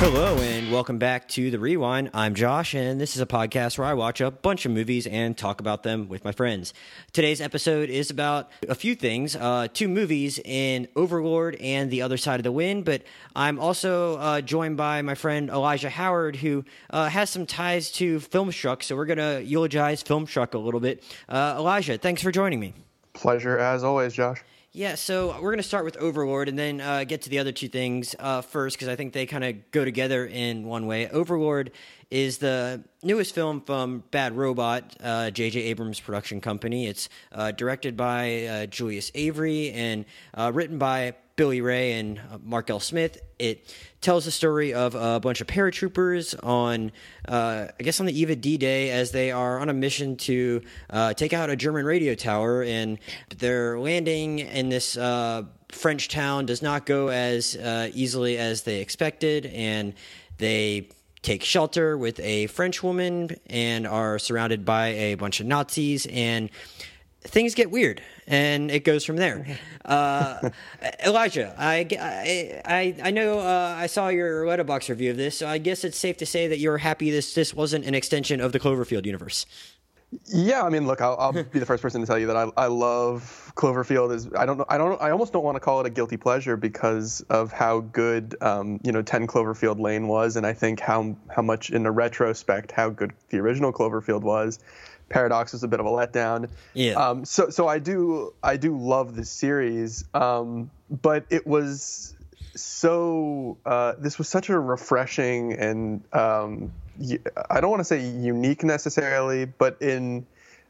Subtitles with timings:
[0.00, 2.12] Hello and welcome back to the Rewind.
[2.14, 5.36] I'm Josh, and this is a podcast where I watch a bunch of movies and
[5.36, 6.72] talk about them with my friends.
[7.12, 12.16] Today's episode is about a few things uh, two movies in Overlord and The Other
[12.16, 13.02] Side of the Wind, but
[13.36, 18.20] I'm also uh, joined by my friend Elijah Howard, who uh, has some ties to
[18.20, 21.04] Filmstruck, so we're going to eulogize Filmstruck a little bit.
[21.28, 22.72] Uh, Elijah, thanks for joining me.
[23.12, 24.42] Pleasure as always, Josh.
[24.72, 27.50] Yeah, so we're going to start with Overlord and then uh, get to the other
[27.50, 31.08] two things uh, first because I think they kind of go together in one way.
[31.08, 31.72] Overlord
[32.08, 35.60] is the newest film from Bad Robot, J.J.
[35.60, 36.86] Uh, Abrams' production company.
[36.86, 40.04] It's uh, directed by uh, Julius Avery and
[40.36, 42.80] written by Billy Ray and uh, Mark L.
[42.80, 43.18] Smith.
[43.38, 46.92] It tells the story of a bunch of paratroopers on,
[47.26, 50.16] uh, I guess, on the eve of D Day as they are on a mission
[50.18, 52.62] to uh, take out a German radio tower.
[52.62, 52.98] And
[53.38, 58.82] their landing in this uh, French town does not go as uh, easily as they
[58.82, 59.46] expected.
[59.46, 59.94] And
[60.36, 60.90] they
[61.22, 66.04] take shelter with a French woman and are surrounded by a bunch of Nazis.
[66.04, 66.50] And
[67.22, 69.58] things get weird and it goes from there.
[69.84, 70.50] Uh,
[71.04, 71.86] Elijah, I,
[72.64, 75.98] I, I know uh, I saw your Letterboxd review of this, so I guess it's
[75.98, 79.46] safe to say that you're happy this this wasn't an extension of the Cloverfield universe.
[80.24, 82.50] Yeah, I mean, look, I'll, I'll be the first person to tell you that I,
[82.56, 84.12] I love Cloverfield.
[84.12, 86.16] Is I don't know, I don't, I almost don't want to call it a guilty
[86.16, 90.80] pleasure because of how good, um, you know, Ten Cloverfield Lane was, and I think
[90.80, 94.58] how how much in the retrospect how good the original Cloverfield was.
[95.10, 96.48] Paradox was a bit of a letdown.
[96.72, 96.92] Yeah.
[96.92, 102.14] Um, so so I do I do love this series, um, but it was
[102.54, 106.72] so uh, this was such a refreshing and um,
[107.50, 110.26] I don't want to say unique necessarily, but in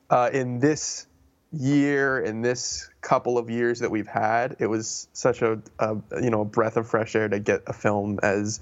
[0.08, 1.06] uh, in this
[1.52, 6.30] year in this couple of years that we've had, it was such a, a you
[6.30, 8.60] know a breath of fresh air to get a film as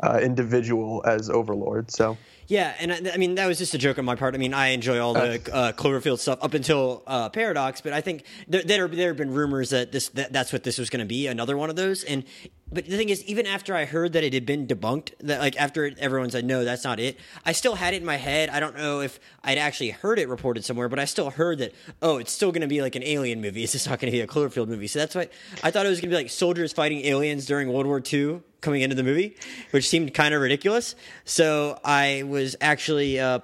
[0.00, 1.90] uh, individual as Overlord.
[1.90, 2.16] So.
[2.48, 4.34] Yeah, and I, I, mean that was just a joke on my part.
[4.34, 8.00] I mean I enjoy all the uh, Cloverfield stuff up until uh, Paradox, but I
[8.00, 11.00] think there there, there have been rumors that this that, that's what this was going
[11.00, 12.04] to be, another one of those.
[12.04, 12.24] And
[12.70, 15.56] but the thing is, even after I heard that it had been debunked, that like
[15.56, 18.50] after everyone said no, that's not it, I still had it in my head.
[18.50, 21.72] I don't know if I'd actually heard it reported somewhere, but I still heard that
[22.02, 23.62] oh, it's still going to be like an alien movie.
[23.62, 24.86] It's just not going to be a Cloverfield movie.
[24.86, 25.28] So that's why
[25.62, 28.42] I thought it was going to be like soldiers fighting aliens during World War II
[28.60, 29.36] coming into the movie,
[29.70, 30.94] which seemed kind of ridiculous.
[31.24, 33.40] So I was actually uh,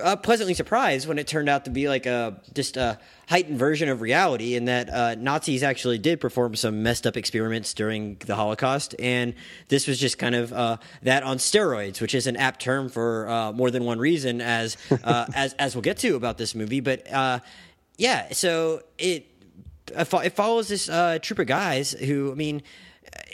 [0.00, 2.98] uh, pleasantly surprised when it turned out to be like a just a
[3.28, 7.74] heightened version of reality, and that uh, Nazis actually did perform some messed up experiments
[7.74, 9.34] during the Holocaust, and
[9.68, 13.28] this was just kind of uh, that on steroids, which is an apt term for
[13.28, 16.80] uh, more than one reason, as uh, as as we'll get to about this movie.
[16.80, 17.06] But
[17.98, 19.26] yeah, so it
[19.90, 20.86] it follows this
[21.22, 22.62] troop of guys who, I mean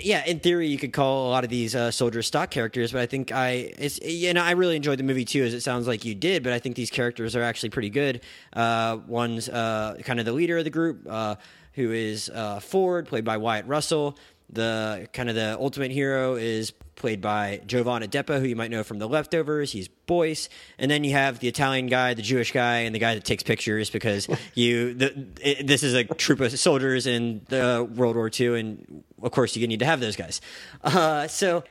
[0.00, 3.00] yeah, in theory, you could call a lot of these uh, soldiers stock characters, but
[3.00, 5.86] I think I, it's, you know, I really enjoyed the movie too, as it sounds
[5.86, 6.42] like you did.
[6.42, 8.20] But I think these characters are actually pretty good.
[8.52, 11.36] Uh, one's uh, kind of the leader of the group, uh,
[11.74, 14.18] who is uh, Ford, played by Wyatt Russell.
[14.50, 18.82] The kind of the ultimate hero is played by Jovan Adepo, who you might know
[18.82, 19.72] from The Leftovers.
[19.72, 20.48] He's Boyce,
[20.78, 23.42] and then you have the Italian guy, the Jewish guy, and the guy that takes
[23.42, 28.30] pictures because you the, it, this is a troop of soldiers in the World War
[28.38, 30.40] II, and of course you need to have those guys.
[30.82, 31.64] Uh, so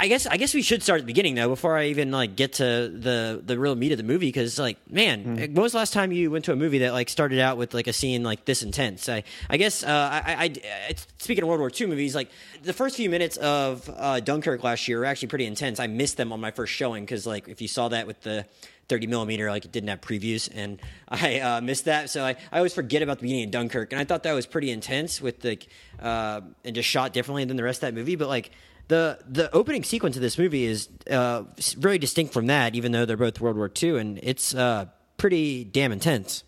[0.00, 2.34] I guess I guess we should start at the beginning though, before I even like
[2.34, 4.28] get to the the real meat of the movie.
[4.28, 5.36] Because like, man, mm.
[5.52, 7.74] when was the last time you went to a movie that like started out with
[7.74, 9.10] like a scene like this intense?
[9.10, 12.30] I I guess uh, I, I, I, speaking of World War II movies, like
[12.62, 15.78] the first few minutes of uh, Dunkirk last year were actually pretty intense.
[15.78, 18.46] I missed them on my first showing because like if you saw that with the
[18.88, 22.08] 30 millimeter, like it didn't have previews, and I uh, missed that.
[22.08, 24.46] So I, I always forget about the beginning of Dunkirk, and I thought that was
[24.46, 25.58] pretty intense with the
[26.00, 28.16] uh, and just shot differently than the rest of that movie.
[28.16, 28.50] But like
[28.90, 33.16] the the opening sequence of this movie is uh, distinct from that, even though they're
[33.16, 34.86] both World War II, and it's uh,
[35.16, 36.44] pretty damn intense.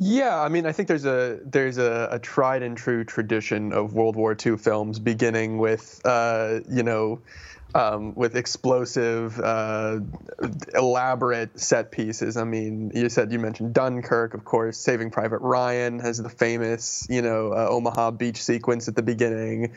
[0.00, 3.92] Yeah, I mean, I think there's a there's a, a tried and true tradition of
[3.92, 7.20] World War II films, beginning with uh, you know.
[7.74, 9.98] Um, with explosive, uh,
[10.74, 12.38] elaborate set pieces.
[12.38, 14.78] I mean, you said you mentioned Dunkirk, of course.
[14.78, 19.74] Saving Private Ryan has the famous, you know, uh, Omaha Beach sequence at the beginning.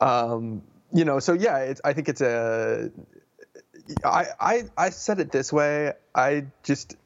[0.00, 0.62] Um,
[0.96, 2.90] you know, so yeah, I think it's a.
[4.02, 5.92] I, I I said it this way.
[6.14, 6.96] I just,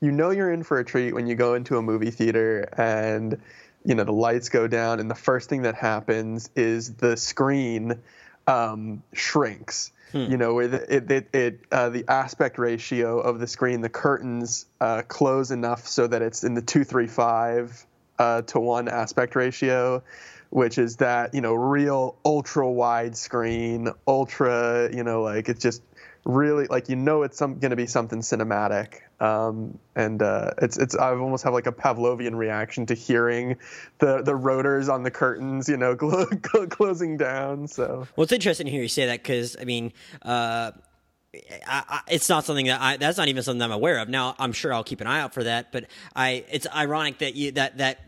[0.00, 3.40] you know, you're in for a treat when you go into a movie theater and,
[3.84, 8.00] you know, the lights go down and the first thing that happens is the screen
[8.46, 9.90] um, shrinks.
[10.12, 10.30] Hmm.
[10.30, 13.88] You know, where the, it, it, it uh, the aspect ratio of the screen, the
[13.88, 17.84] curtains uh, close enough so that it's in the two three five
[18.16, 20.04] uh, to one aspect ratio
[20.54, 25.82] which is that you know real ultra wide screen, ultra you know like it's just
[26.24, 30.94] really like you know it's going to be something cinematic um, and uh, it's it's
[30.94, 33.56] I almost have like a Pavlovian reaction to hearing
[33.98, 35.96] the the rotors on the curtains, you know,
[36.70, 37.66] closing down.
[37.66, 39.92] So well, it's interesting to hear you say that because I mean.
[40.22, 40.70] Uh,
[41.66, 44.08] I, I, it's not something that I, that's not even something I'm aware of.
[44.08, 47.34] Now, I'm sure I'll keep an eye out for that, but I, it's ironic that
[47.34, 48.00] you, that, that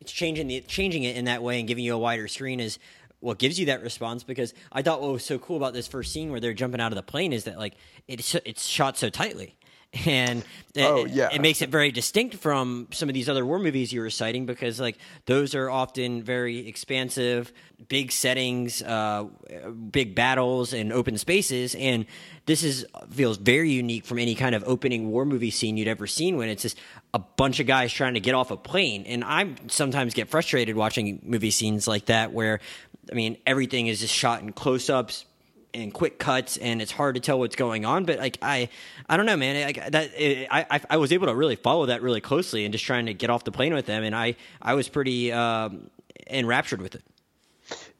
[0.00, 2.78] it's changing the, changing it in that way and giving you a wider screen is
[3.20, 6.12] what gives you that response because I thought what was so cool about this first
[6.12, 7.74] scene where they're jumping out of the plane is that like
[8.08, 9.54] it's, it's shot so tightly
[10.06, 10.42] and
[10.78, 11.28] oh, it, yeah.
[11.30, 14.46] it makes it very distinct from some of these other war movies you were citing
[14.46, 14.96] because like
[15.26, 17.52] those are often very expansive
[17.88, 19.24] big settings uh,
[19.90, 22.06] big battles and open spaces and
[22.46, 26.06] this is feels very unique from any kind of opening war movie scene you'd ever
[26.06, 26.78] seen when it's just
[27.12, 30.74] a bunch of guys trying to get off a plane and i sometimes get frustrated
[30.74, 32.60] watching movie scenes like that where
[33.10, 35.26] i mean everything is just shot in close-ups
[35.74, 38.68] and quick cuts and it's hard to tell what's going on but like i
[39.08, 42.02] i don't know man like that it, i i was able to really follow that
[42.02, 44.74] really closely and just trying to get off the plane with them and i i
[44.74, 45.90] was pretty um
[46.28, 47.02] enraptured with it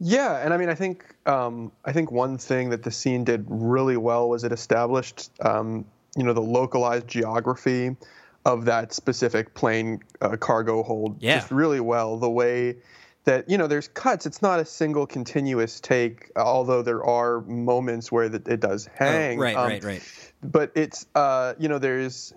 [0.01, 3.45] yeah and i mean i think um i think one thing that the scene did
[3.49, 5.85] really well was it established um
[6.17, 7.97] you know the localized geography
[8.45, 11.37] of that specific plane uh, cargo hold yeah.
[11.37, 12.77] just really well the way
[13.25, 14.27] that you know there's cuts.
[14.27, 19.39] It's not a single continuous take although there are moments where it does oh, hang
[19.39, 20.33] oh, right um, right right.
[20.43, 22.35] but it's uh, you know there's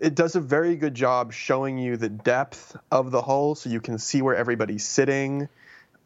[0.00, 3.80] it does a very good job showing you the depth of the hull so you
[3.80, 5.48] can see where everybody's sitting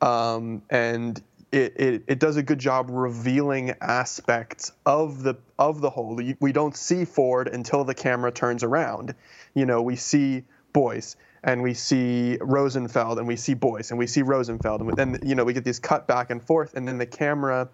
[0.01, 1.23] um, and
[1.53, 6.19] it, it, it, does a good job revealing aspects of the of the hull.
[6.41, 9.15] We don't see Ford until the camera turns around.
[9.55, 11.17] You know we see Boyce
[11.47, 15.35] and we see Rosenfeld and we see Boyce and we see Rosenfeld and then you
[15.35, 17.69] know we get these cut back and forth and then the camera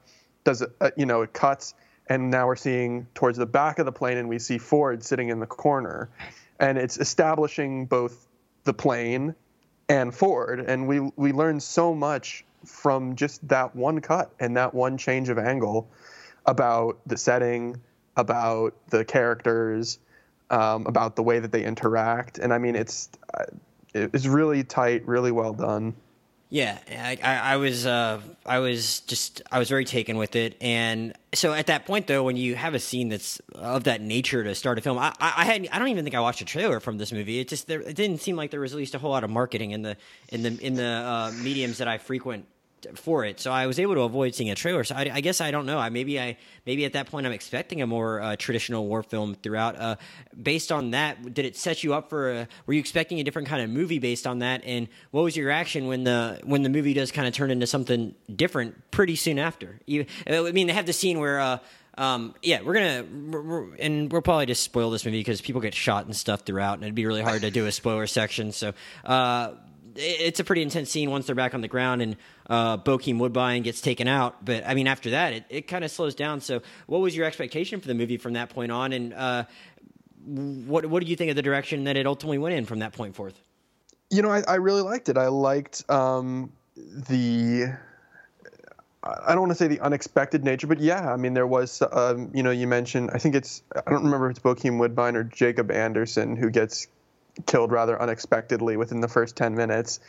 [0.45, 1.75] does a, you know it cuts
[2.09, 5.31] and now we're seeing towards the back of the plane and we see Ford sitting
[5.31, 6.11] in the corner.
[6.61, 8.29] And it's establishing both
[8.65, 9.35] the plane
[9.89, 14.73] and Ford and we we learn so much from just that one cut and that
[14.75, 15.91] one change of angle
[16.47, 17.81] about the setting
[18.17, 19.99] about the characters
[20.53, 22.39] um, about the way that they interact.
[22.39, 23.45] And I mean, it's uh,
[23.95, 25.95] it's really tight, really well done.
[26.51, 30.55] Yeah, I, I, I was uh, I was just I was very taken with it,
[30.61, 34.45] and so at that point though, when you have a scene that's of that nature
[34.45, 36.79] to start a film, I, I had I don't even think I watched a trailer
[36.79, 37.41] from this movie.
[37.41, 39.31] It just there, it didn't seem like there was at least a whole lot of
[39.31, 39.97] marketing in the
[40.29, 42.45] in the in the uh, mediums that I frequent
[42.95, 44.85] for it, so I was able to avoid seeing a trailer.
[44.85, 45.79] So I, I guess I don't know.
[45.79, 46.37] I maybe I
[46.67, 49.77] maybe at that point I'm expecting a more uh, traditional war film throughout.
[49.77, 49.97] Uh,
[50.41, 52.31] based on that, did it set you up for?
[52.31, 54.63] A, were you expecting a different kind of movie based on that?
[54.65, 57.67] And what was your reaction when the when the movie does kind of turn into
[57.67, 59.79] something different pretty soon after?
[59.87, 61.41] You, I mean, they have the scene where.
[61.41, 61.59] Uh,
[61.99, 65.61] um, yeah, we're gonna, we're, we're, and we'll probably just spoil this movie because people
[65.61, 68.53] get shot and stuff throughout, and it'd be really hard to do a spoiler section.
[68.53, 68.73] So,
[69.05, 69.53] uh,
[69.97, 72.17] it's a pretty intense scene once they're back on the ground and
[72.49, 74.45] uh, Bokeem Woodbine gets taken out.
[74.45, 76.41] But I mean, after that, it, it kind of slows down.
[76.41, 79.45] So, what was your expectation for the movie from that point on, and uh,
[80.27, 82.93] what what do you think of the direction that it ultimately went in from that
[82.93, 83.41] point forth?
[84.11, 85.17] You know, I, I really liked it.
[85.17, 87.75] I liked um, the.
[89.05, 92.31] I don't want to say the unexpected nature, but yeah, I mean, there was, um,
[92.35, 95.25] you know, you mentioned, I think it's, I don't remember if it's Bokeem Woodbine or
[95.25, 96.87] Jacob Anderson who gets
[97.47, 100.01] killed rather unexpectedly within the first 10 minutes.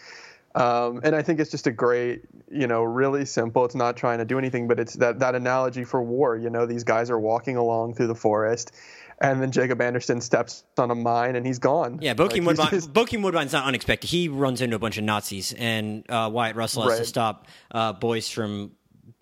[0.55, 3.65] Um, and I think it's just a great, you know, really simple.
[3.65, 6.37] It's not trying to do anything, but it's that, that analogy for war.
[6.37, 8.71] You know, these guys are walking along through the forest,
[9.19, 11.99] and then Jacob Anderson steps on a mine and he's gone.
[12.01, 12.69] Yeah, Bokeem like, Woodbine.
[12.69, 12.93] Just...
[12.93, 14.09] Bokeem Woodbine's not unexpected.
[14.09, 16.99] He runs into a bunch of Nazis, and uh, Wyatt Russell has right.
[16.99, 18.73] to stop uh, Boyce from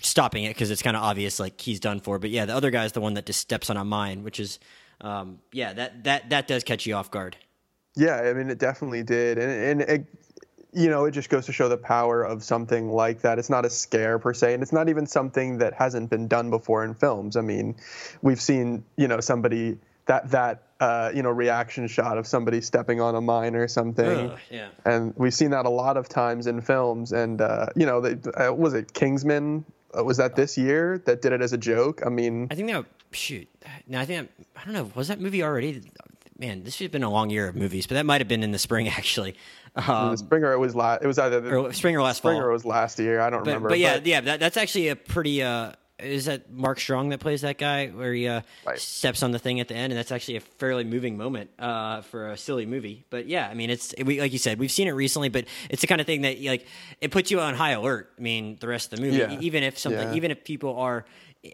[0.01, 2.19] stopping it because it's kind of obvious, like he's done for.
[2.19, 4.59] But yeah, the other guy's the one that just steps on a mine, which is,
[4.99, 7.37] um, yeah, that that that does catch you off guard.
[7.95, 10.05] Yeah, I mean, it definitely did, and and it,
[10.73, 13.37] you know, it just goes to show the power of something like that.
[13.37, 16.49] It's not a scare per se, and it's not even something that hasn't been done
[16.49, 17.35] before in films.
[17.35, 17.75] I mean,
[18.21, 23.01] we've seen, you know, somebody that that uh, you know reaction shot of somebody stepping
[23.01, 24.69] on a mine or something, Ugh, yeah.
[24.85, 27.11] and we've seen that a lot of times in films.
[27.11, 29.65] And uh, you know, they, uh, was it Kingsman?
[29.97, 32.01] Uh, was that this year that did it as a joke?
[32.05, 33.49] I mean, I think that shoot.
[33.87, 34.89] No, I think I don't know.
[34.95, 35.81] Was that movie already?
[36.37, 38.51] Man, this has been a long year of movies, but that might have been in
[38.51, 39.35] the spring actually.
[39.75, 41.01] Um, Springer, it was last.
[41.03, 42.51] It was either the, or spring or last Springer fall.
[42.51, 43.21] was last year.
[43.21, 43.69] I don't but, remember.
[43.69, 45.41] But yeah, but, yeah, that, that's actually a pretty.
[45.43, 48.79] Uh, is that Mark Strong that plays that guy where he uh, Right.
[48.79, 52.01] steps on the thing at the end, and that's actually a fairly moving moment uh,
[52.01, 53.05] for a silly movie.
[53.11, 55.81] But yeah, I mean, it's we, like you said, we've seen it recently, but it's
[55.81, 56.65] the kind of thing that like
[57.01, 58.11] it puts you on high alert.
[58.17, 59.37] I mean, the rest of the movie, Yeah.
[59.41, 60.15] even if something, Yeah.
[60.15, 61.05] even if people are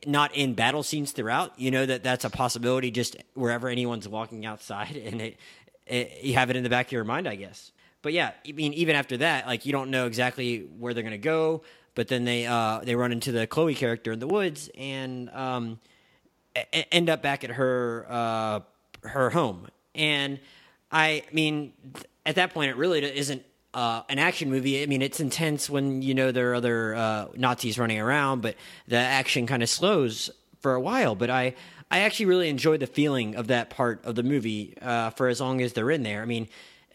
[0.05, 4.45] not in battle scenes throughout, you know that that's a possibility just wherever anyone's walking
[4.45, 5.37] outside, and it,
[5.85, 7.71] it you have it in the back of your mind, I guess.
[8.01, 11.17] But yeah, I mean, even after that, like you don't know exactly where they're gonna
[11.17, 11.63] go.
[11.95, 15.79] But then they uh, they run into the Chloe character in the woods and um,
[16.55, 18.59] e- end up back at her uh,
[19.01, 19.67] her home.
[19.95, 20.39] And
[20.91, 21.73] I mean,
[22.23, 24.81] at that point, it really isn't uh, an action movie.
[24.81, 28.55] I mean, it's intense when you know there are other uh, Nazis running around, but
[28.87, 30.29] the action kind of slows
[30.61, 31.15] for a while.
[31.15, 31.55] But I
[31.91, 35.39] I actually really enjoy the feeling of that part of the movie uh, for as
[35.39, 36.21] long as they're in there.
[36.21, 36.47] I mean,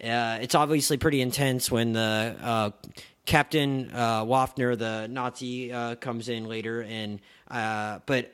[0.03, 2.71] uh, it's obviously pretty intense when the uh,
[3.25, 8.33] Captain uh, Wafner, the Nazi, comes in later, and but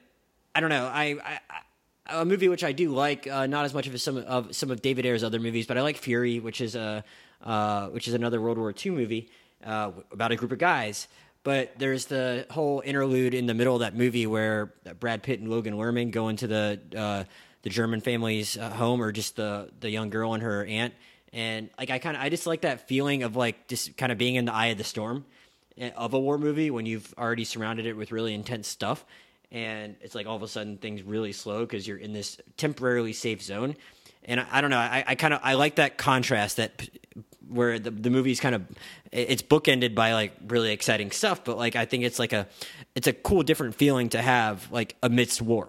[0.54, 0.86] I don't know.
[0.86, 1.60] I, I, I
[2.08, 4.82] a movie which I do like, uh, not as much of some of some of
[4.82, 7.04] David Ayer's other movies, but I like Fury, which is a
[7.42, 9.28] uh, which is another World War II movie
[9.64, 11.08] uh, about a group of guys.
[11.44, 15.48] But there's the whole interlude in the middle of that movie where Brad Pitt and
[15.48, 17.24] Logan Lerman go into the uh,
[17.62, 20.94] the German family's uh, home, or just the the young girl and her aunt,
[21.32, 24.18] and like I kind of I just like that feeling of like just kind of
[24.18, 25.24] being in the eye of the storm
[25.78, 29.04] eh, of a war movie when you've already surrounded it with really intense stuff.
[29.50, 33.14] And it's like all of a sudden things really slow because you're in this temporarily
[33.14, 33.76] safe zone
[34.28, 36.88] and i, I don't know i, I kind of i like that contrast that
[37.48, 38.62] where the, the movie's kind of
[39.10, 42.46] it's bookended by like really exciting stuff but like i think it's like a
[42.94, 45.68] it's a cool different feeling to have like amidst war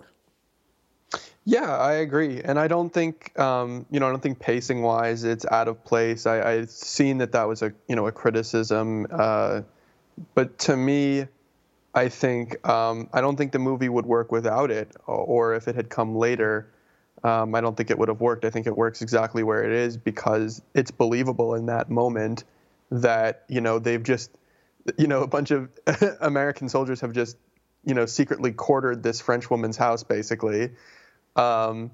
[1.45, 5.23] Yeah, I agree, and I don't think um, you know I don't think pacing wise
[5.23, 6.27] it's out of place.
[6.27, 9.61] I, I've seen that that was a you know a criticism, uh,
[10.35, 11.25] but to me,
[11.95, 15.75] I think um, I don't think the movie would work without it, or if it
[15.75, 16.67] had come later.
[17.23, 18.45] Um, I don't think it would have worked.
[18.45, 22.43] I think it works exactly where it is because it's believable in that moment
[22.91, 24.31] that you know they've just
[24.97, 25.69] you know a bunch of
[26.21, 27.37] American soldiers have just
[27.85, 30.71] you know secretly quartered this French woman's house basically
[31.35, 31.91] um,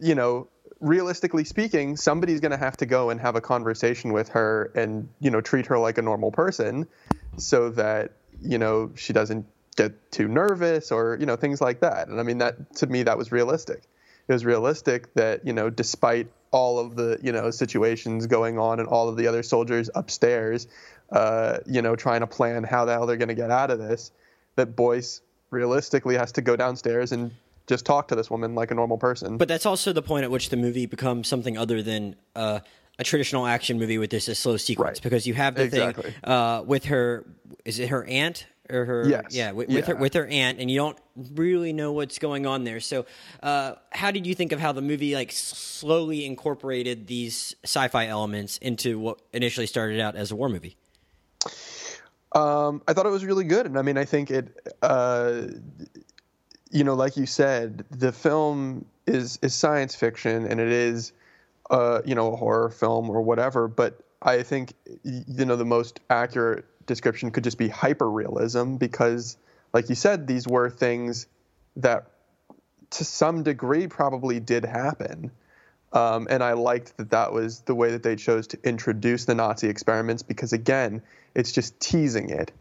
[0.00, 0.48] you know,
[0.80, 5.08] realistically speaking, somebody's going to have to go and have a conversation with her and,
[5.20, 6.86] you know, treat her like a normal person
[7.36, 12.08] so that, you know, she doesn't get too nervous or, you know, things like that.
[12.08, 13.82] And I mean, that to me, that was realistic.
[14.28, 18.78] It was realistic that, you know, despite all of the, you know, situations going on
[18.78, 20.66] and all of the other soldiers upstairs,
[21.10, 23.78] uh, you know, trying to plan how the hell they're going to get out of
[23.78, 24.12] this,
[24.56, 27.30] that Boyce realistically has to go downstairs and
[27.66, 29.38] just talk to this woman like a normal person.
[29.38, 32.60] But that's also the point at which the movie becomes something other than uh,
[32.98, 35.02] a traditional action movie with this a slow sequence Right.
[35.02, 36.10] because you have the Exactly.
[36.10, 37.24] thing uh, with her.
[37.64, 39.08] Is it her aunt or her?
[39.08, 39.24] Yes.
[39.30, 40.98] Yeah, with, with her with her aunt, and you don't
[41.34, 42.80] really know what's going on there.
[42.80, 43.06] So,
[43.42, 48.58] uh, how did you think of how the movie like slowly incorporated these sci-fi elements
[48.58, 50.76] into what initially started out as a war movie?
[52.32, 55.42] Um, I thought it was really good, and I mean, I think it, uh,
[56.70, 61.12] you know, like you said, the film is is science fiction, and it is,
[61.70, 63.66] uh, you know, a horror film or whatever.
[63.66, 69.36] But I think, you know, the most accurate description could just be hyperrealism because,
[69.72, 71.28] like you said, these were things
[71.76, 72.10] that,
[72.90, 75.30] to some degree, probably did happen.
[75.92, 79.34] Um, and I liked that that was the way that they chose to introduce the
[79.34, 81.02] Nazi experiments because again,
[81.34, 82.52] it's just teasing it.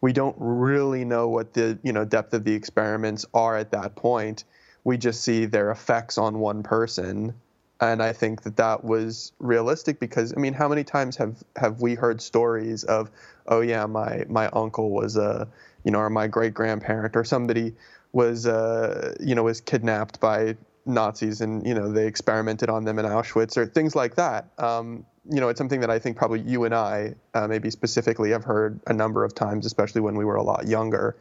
[0.00, 3.94] We don't really know what the you know depth of the experiments are at that
[3.96, 4.44] point.
[4.82, 7.32] We just see their effects on one person,
[7.80, 11.80] and I think that that was realistic because I mean, how many times have have
[11.80, 13.10] we heard stories of,
[13.48, 15.48] oh yeah, my my uncle was a
[15.84, 17.74] you know, or my great grandparent or somebody
[18.12, 22.98] was uh, you know was kidnapped by Nazis and you know they experimented on them
[22.98, 24.48] in Auschwitz or things like that.
[24.58, 28.30] Um, you know, it's something that I think probably you and I, uh, maybe specifically,
[28.30, 31.16] have heard a number of times, especially when we were a lot younger.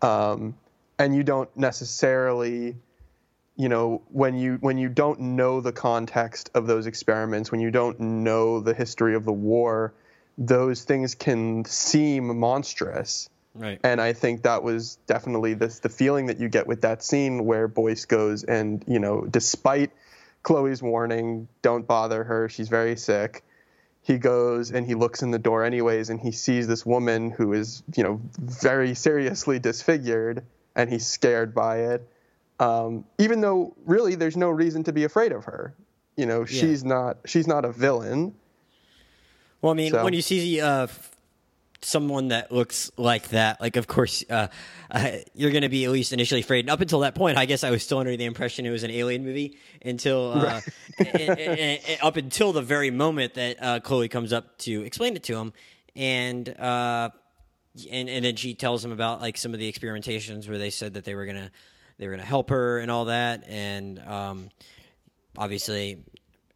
[0.00, 0.56] Um,
[0.98, 2.76] and you don't necessarily,
[3.56, 7.70] you know, when you when you don't know the context of those experiments, when you
[7.70, 9.92] don't know the history of the war,
[10.38, 13.28] those things can seem monstrous.
[13.54, 13.78] Right.
[13.84, 17.44] And I think that was definitely the the feeling that you get with that scene
[17.44, 19.92] where Boyce goes and you know, despite
[20.42, 23.44] Chloe's warning, don't bother her, she's very sick.
[24.02, 27.52] He goes and he looks in the door anyways, and he sees this woman who
[27.52, 32.08] is you know very seriously disfigured, and he's scared by it.
[32.58, 35.74] Um, even though really there's no reason to be afraid of her.
[36.16, 38.34] You know, she's not she's not a villain.
[39.64, 40.88] Well, I mean, So- when you see uh,
[41.80, 44.48] someone that looks like that, like of course uh,
[44.90, 46.66] uh, you're going to be at least initially afraid.
[46.66, 48.82] And up until that point, I guess I was still under the impression it was
[48.82, 50.64] an alien movie until uh, right.
[50.98, 55.16] and, and, and, up until the very moment that uh, Chloe comes up to explain
[55.16, 55.54] it to him,
[55.96, 57.08] and uh,
[57.90, 60.92] and and then she tells him about like some of the experimentations where they said
[60.92, 61.50] that they were gonna
[61.96, 64.50] they were gonna help her and all that, and um,
[65.38, 66.04] obviously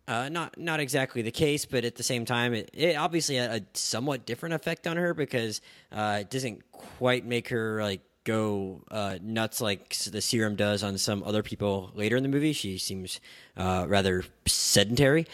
[0.08, 3.50] uh, not not exactly the case, but at the same time, it, it obviously had
[3.50, 5.60] a somewhat different effect on her because
[5.92, 10.96] uh, it doesn't quite make her like go uh, nuts like the serum does on
[10.96, 12.54] some other people later in the movie.
[12.54, 13.20] She seems
[13.56, 15.26] uh, rather sedentary,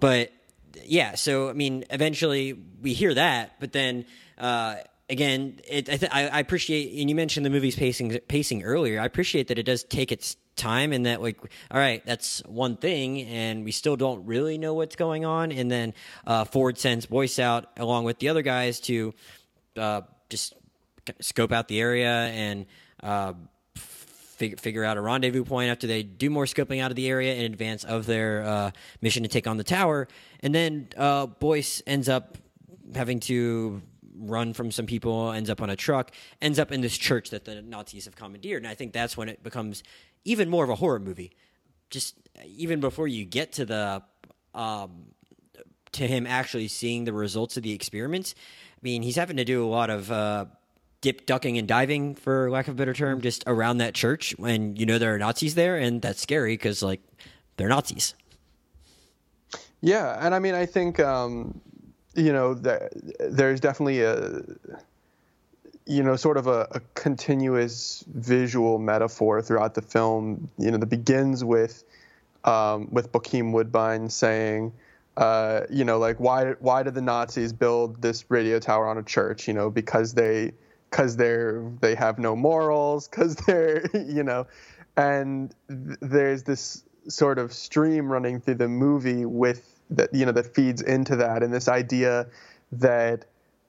[0.00, 0.32] but
[0.82, 1.14] yeah.
[1.14, 4.06] So I mean, eventually we hear that, but then
[4.38, 4.76] uh,
[5.08, 9.00] again, it, I, th- I, appreciate, and you mentioned the movie's pacing pacing earlier.
[9.00, 11.38] I appreciate that it does take its time and that like
[11.70, 15.70] all right that's one thing and we still don't really know what's going on and
[15.70, 15.94] then
[16.26, 19.14] uh, ford sends boyce out along with the other guys to
[19.76, 20.54] uh, just
[21.20, 22.66] scope out the area and
[23.02, 23.32] uh,
[23.74, 27.34] figure, figure out a rendezvous point after they do more scoping out of the area
[27.34, 30.06] in advance of their uh, mission to take on the tower
[30.40, 32.36] and then uh, boyce ends up
[32.94, 33.80] having to
[34.16, 37.44] run from some people, ends up on a truck, ends up in this church that
[37.44, 38.62] the Nazis have commandeered.
[38.62, 39.82] And I think that's when it becomes
[40.24, 41.32] even more of a horror movie.
[41.90, 42.16] Just
[42.46, 44.02] even before you get to the
[44.54, 45.06] um,
[45.92, 48.34] to him actually seeing the results of the experiments.
[48.36, 50.46] I mean, he's having to do a lot of uh,
[51.00, 54.76] dip, ducking, and diving, for lack of a better term, just around that church when
[54.76, 57.00] you know there are Nazis there, and that's scary because like
[57.56, 58.14] they're Nazis.
[59.80, 61.60] Yeah, and I mean, I think um,
[62.14, 62.90] you know there,
[63.20, 64.42] there's definitely a
[65.86, 70.48] you know, sort of a, a, continuous visual metaphor throughout the film.
[70.58, 71.84] You know, that begins with
[72.44, 74.72] um, with Bokeem Woodbine saying,
[75.16, 79.02] uh, you know, like why why did the Nazis build this radio tower on a
[79.02, 79.48] church?
[79.48, 80.52] You know, because they
[80.90, 84.46] because they're they have no morals, because they're you know,
[84.96, 90.32] and th- there's this sort of stream running through the movie with that you know
[90.32, 92.26] that feeds into that and this idea
[92.72, 93.24] that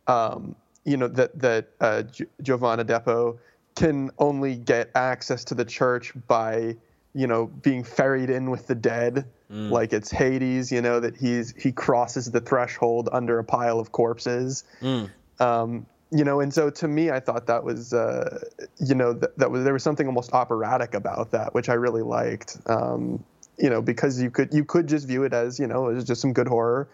[0.07, 0.55] um,
[0.85, 2.03] you know that that uh,
[2.41, 3.37] Jovan Adepo
[3.75, 6.75] can only get access to the church by
[7.13, 9.69] you know being ferried in with the dead mm.
[9.69, 13.91] like it's hades you know that he's he crosses the threshold under a pile of
[13.91, 15.09] corpses mm.
[15.39, 18.39] um, you know and so to me i thought that was uh,
[18.79, 22.03] you know that, that was there was something almost operatic about that which i really
[22.03, 23.23] liked um,
[23.57, 26.05] you know because you could you could just view it as you know it was
[26.05, 26.87] just some good horror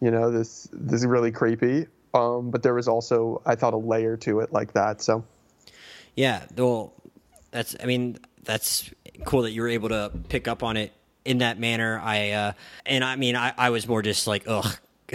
[0.00, 3.78] you know this this is really creepy um, but there was also I thought a
[3.78, 5.02] layer to it like that.
[5.02, 5.24] So
[6.14, 6.92] yeah, well,
[7.50, 8.90] that's I mean that's
[9.24, 10.92] cool that you were able to pick up on it
[11.24, 12.00] in that manner.
[12.02, 12.52] I uh,
[12.84, 14.76] and I mean I, I was more just like ugh.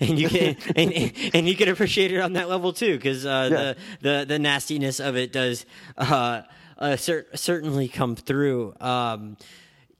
[0.00, 3.48] and you can and, and you can appreciate it on that level too because uh,
[3.50, 3.56] yeah.
[4.00, 5.64] the, the the nastiness of it does
[5.96, 6.42] uh,
[6.78, 8.74] uh, cer- certainly come through.
[8.80, 9.36] Um,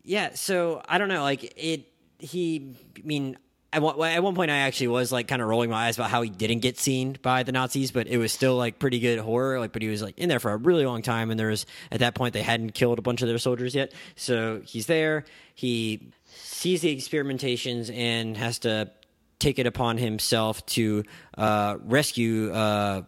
[0.08, 1.86] yeah, so I don't know, like it.
[2.18, 3.36] He, I mean,
[3.72, 6.10] at one, at one point I actually was like kind of rolling my eyes about
[6.10, 9.18] how he didn't get seen by the Nazis, but it was still like pretty good
[9.18, 9.60] horror.
[9.60, 11.66] Like, but he was like in there for a really long time, and there was
[11.92, 13.92] at that point they hadn't killed a bunch of their soldiers yet.
[14.16, 15.26] So he's there.
[15.54, 18.90] He sees the experimentations and has to
[19.38, 21.04] take it upon himself to
[21.36, 22.50] uh, rescue.
[22.50, 23.02] Uh,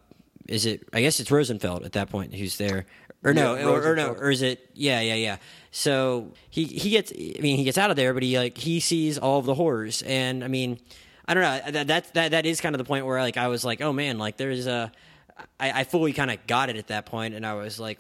[0.47, 0.87] is it?
[0.93, 2.85] I guess it's Rosenfeld at that point who's there,
[3.23, 4.71] or no, yeah, or, or, no, or is it?
[4.75, 5.37] Yeah, yeah, yeah.
[5.71, 7.13] So he he gets.
[7.13, 9.55] I mean, he gets out of there, but he like he sees all of the
[9.55, 10.79] horrors, and I mean,
[11.27, 11.71] I don't know.
[11.73, 13.93] That that that, that is kind of the point where like I was like, oh
[13.93, 14.91] man, like there's a.
[15.59, 17.99] I, I fully kind of got it at that point, and I was like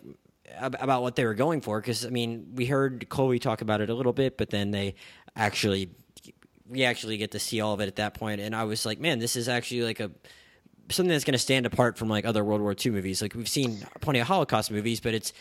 [0.58, 3.88] about what they were going for because I mean we heard Chloe talk about it
[3.88, 4.94] a little bit, but then they
[5.36, 5.90] actually
[6.68, 9.00] we actually get to see all of it at that point, and I was like,
[9.00, 10.10] man, this is actually like a
[10.90, 13.22] something that's going to stand apart from like other World War II movies.
[13.22, 15.32] Like we've seen plenty of Holocaust movies, but it's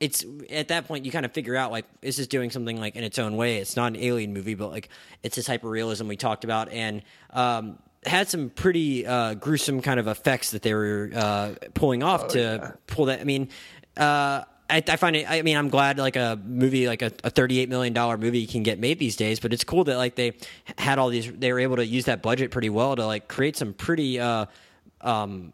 [0.00, 2.96] it's at that point you kind of figure out like this is doing something like
[2.96, 3.56] in its own way.
[3.58, 4.88] It's not an alien movie, but like
[5.22, 9.98] it's this hyper realism we talked about and um, had some pretty uh, gruesome kind
[9.98, 12.70] of effects that they were uh, pulling off oh, to yeah.
[12.86, 13.20] pull that.
[13.20, 13.48] I mean.
[13.96, 15.28] Uh, I, I, find it.
[15.28, 18.62] I mean, I'm glad like a movie like a, a 38 million dollar movie can
[18.62, 19.40] get made these days.
[19.40, 20.34] But it's cool that like they
[20.76, 21.32] had all these.
[21.32, 24.44] They were able to use that budget pretty well to like create some pretty uh,
[25.00, 25.52] um,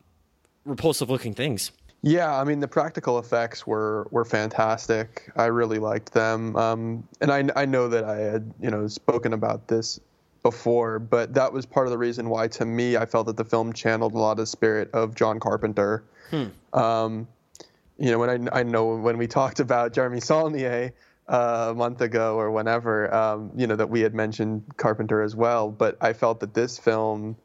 [0.65, 1.73] repulsive looking things.
[2.07, 5.31] Yeah, I mean the practical effects were were fantastic.
[5.37, 9.33] I really liked them, um, and I I know that I had you know spoken
[9.33, 9.99] about this
[10.43, 13.45] before, but that was part of the reason why to me I felt that the
[13.45, 16.05] film channeled a lot of the spirit of John Carpenter.
[16.29, 16.45] Hmm.
[16.75, 17.27] Um,
[17.97, 20.93] you know, when I I know when we talked about Jeremy Saulnier
[21.27, 25.35] uh, a month ago or whenever, um, you know that we had mentioned Carpenter as
[25.35, 27.37] well, but I felt that this film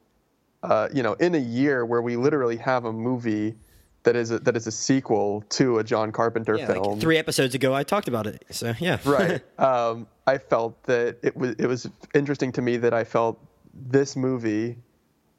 [0.63, 3.55] uh, you know, in a year where we literally have a movie
[4.03, 6.93] that is a, that is a sequel to a John Carpenter Yeah, film.
[6.93, 8.43] like three episodes ago, I talked about it.
[8.49, 9.41] So yeah, right.
[9.59, 13.39] Um, I felt that it was it was interesting to me that I felt
[13.73, 14.77] this movie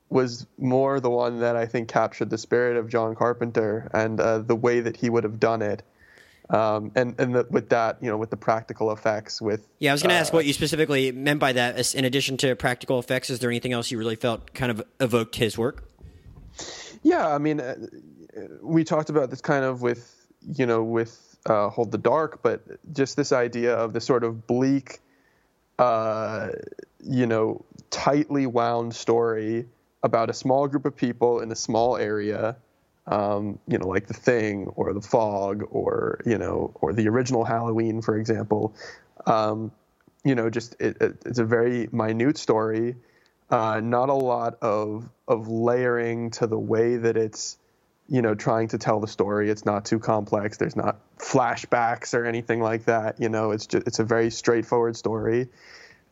[0.08, 4.38] was more the one that I think captured the spirit of John Carpenter and uh,
[4.40, 5.82] the way that he would have done it.
[6.50, 9.94] Um, and and the, with that, you know, with the practical effects, with Yeah, I
[9.94, 11.94] was going to uh, ask what you specifically meant by that.
[11.94, 15.36] In addition to practical effects, is there anything else you really felt kind of evoked
[15.36, 15.84] his work?
[17.04, 17.76] Yeah, I mean, uh,
[18.62, 22.62] we talked about this kind of with you know with uh, Hold the Dark, but
[22.92, 24.98] just this idea of the sort of bleak,
[25.78, 26.48] uh,
[27.04, 29.66] you know, tightly wound story
[30.02, 32.56] about a small group of people in a small area.
[33.06, 37.44] Um, you know, like the Thing or the Fog or you know or the original
[37.44, 38.74] Halloween, for example.
[39.26, 39.72] Um,
[40.24, 42.96] you know, just it, it, it's a very minute story.
[43.50, 47.58] Uh, not a lot of of layering to the way that it's
[48.08, 49.50] you know trying to tell the story.
[49.50, 50.58] It's not too complex.
[50.58, 53.20] There's not flashbacks or anything like that.
[53.20, 55.48] You know, it's just it's a very straightforward story,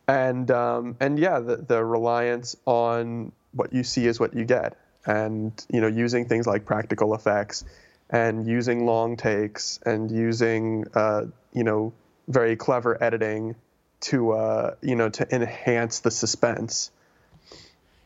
[0.07, 4.77] and um, and yeah, the the reliance on what you see is what you get,
[5.05, 7.63] and you know using things like practical effects,
[8.09, 11.93] and using long takes, and using uh, you know
[12.27, 13.55] very clever editing
[14.01, 16.91] to uh, you know to enhance the suspense.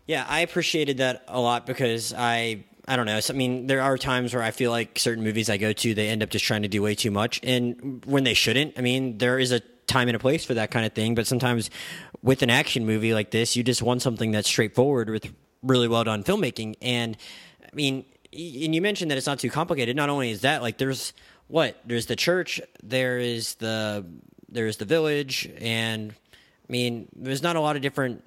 [0.06, 3.20] Yeah, I appreciated that a lot because I I don't know.
[3.28, 6.10] I mean, there are times where I feel like certain movies I go to they
[6.10, 8.78] end up just trying to do way too much, and when they shouldn't.
[8.78, 11.28] I mean, there is a time and a place for that kind of thing, but
[11.28, 11.70] sometimes
[12.22, 16.04] with an action movie like this, you just want something that's straightforward with really well
[16.04, 16.76] done filmmaking.
[16.82, 17.18] And
[17.64, 19.96] I mean, and you mentioned that it's not too complicated.
[19.96, 21.14] Not only is that like there's
[21.48, 24.06] what there's the church, there is the
[24.50, 28.24] there's the village, and I mean, there's not a lot of different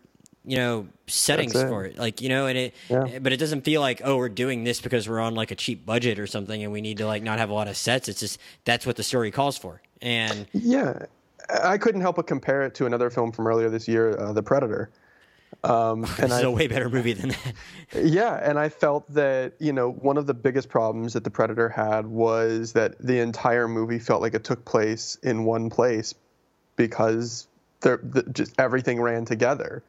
[0.48, 1.66] you know settings it.
[1.66, 3.18] for it like you know and it Yeah.
[3.20, 5.84] but it doesn't feel like oh we're doing this because we're on like a cheap
[5.84, 8.20] budget or something and we need to like not have a lot of sets it's
[8.20, 11.06] just that's what the story calls for and Yeah,
[11.64, 14.42] I couldn't help but compare it to another film from earlier this year, uh, The
[14.42, 14.90] Predator.
[15.64, 17.54] Um, and this is a way better movie than that
[18.04, 21.68] yeah, and I felt that you know one of the biggest problems that The Predator
[21.68, 26.14] had was that the entire movie felt like it took place in one place
[26.76, 27.46] because
[27.80, 29.82] there the, just everything ran together.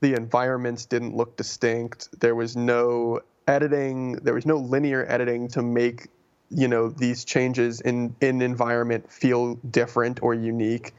[0.00, 2.08] The environments didn't look distinct.
[2.20, 4.12] There was no editing.
[4.12, 6.08] There was no linear editing to make
[6.50, 10.94] you know these changes in in environment feel different or unique.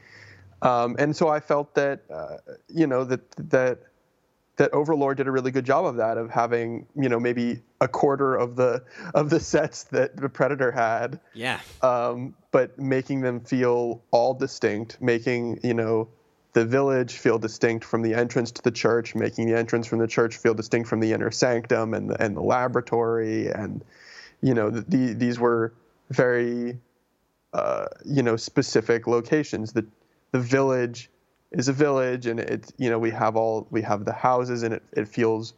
[0.62, 2.36] Um, and so I felt that uh,
[2.68, 3.78] you know that that
[4.60, 7.88] that Overlord did a really good job of that, of having you know maybe a
[7.88, 13.40] quarter of the of the sets that the Predator had, yeah um, but making them
[13.40, 16.08] feel all distinct, making you know
[16.52, 20.06] the village feel distinct from the entrance to the church, making the entrance from the
[20.06, 23.82] church feel distinct from the inner sanctum and the, and the laboratory, and
[24.42, 25.72] you know the, the, these were
[26.10, 26.78] very
[27.54, 29.72] uh, you know specific locations.
[29.72, 29.86] The
[30.32, 31.08] the village
[31.52, 34.74] is a village, and it's you know we have all we have the houses, and
[34.74, 35.54] it, it feels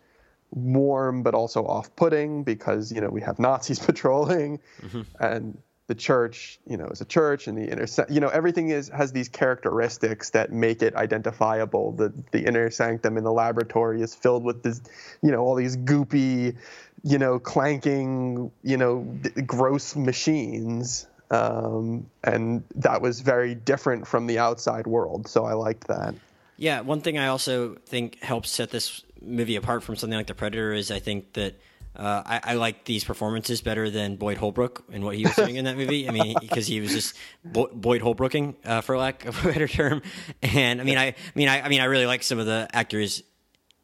[0.51, 5.03] warm but also off-putting because you know we have Nazis patrolling, mm-hmm.
[5.21, 8.89] and the church you know is a church, and the inner you know everything is
[8.89, 11.93] has these characteristics that make it identifiable.
[11.93, 14.81] The the inner sanctum in the laboratory is filled with this
[15.23, 16.57] you know all these goopy
[17.03, 21.07] you know clanking you know d- gross machines.
[21.33, 26.15] Um, and that was very different from the outside world, so I liked that.
[26.59, 30.35] Yeah, one thing I also think helps set this movie apart from something like The
[30.35, 31.55] Predator is I think that
[31.97, 35.57] uh, I, I like these performances better than Boyd Holbrook and what he was doing
[35.57, 36.07] in that movie.
[36.07, 39.69] I mean, because he was just Bo- Boyd Holbrooking, uh, for lack of a better
[39.69, 40.03] term.
[40.43, 42.69] And I mean, I, I mean, I, I mean, I really like some of the
[42.75, 43.23] actors.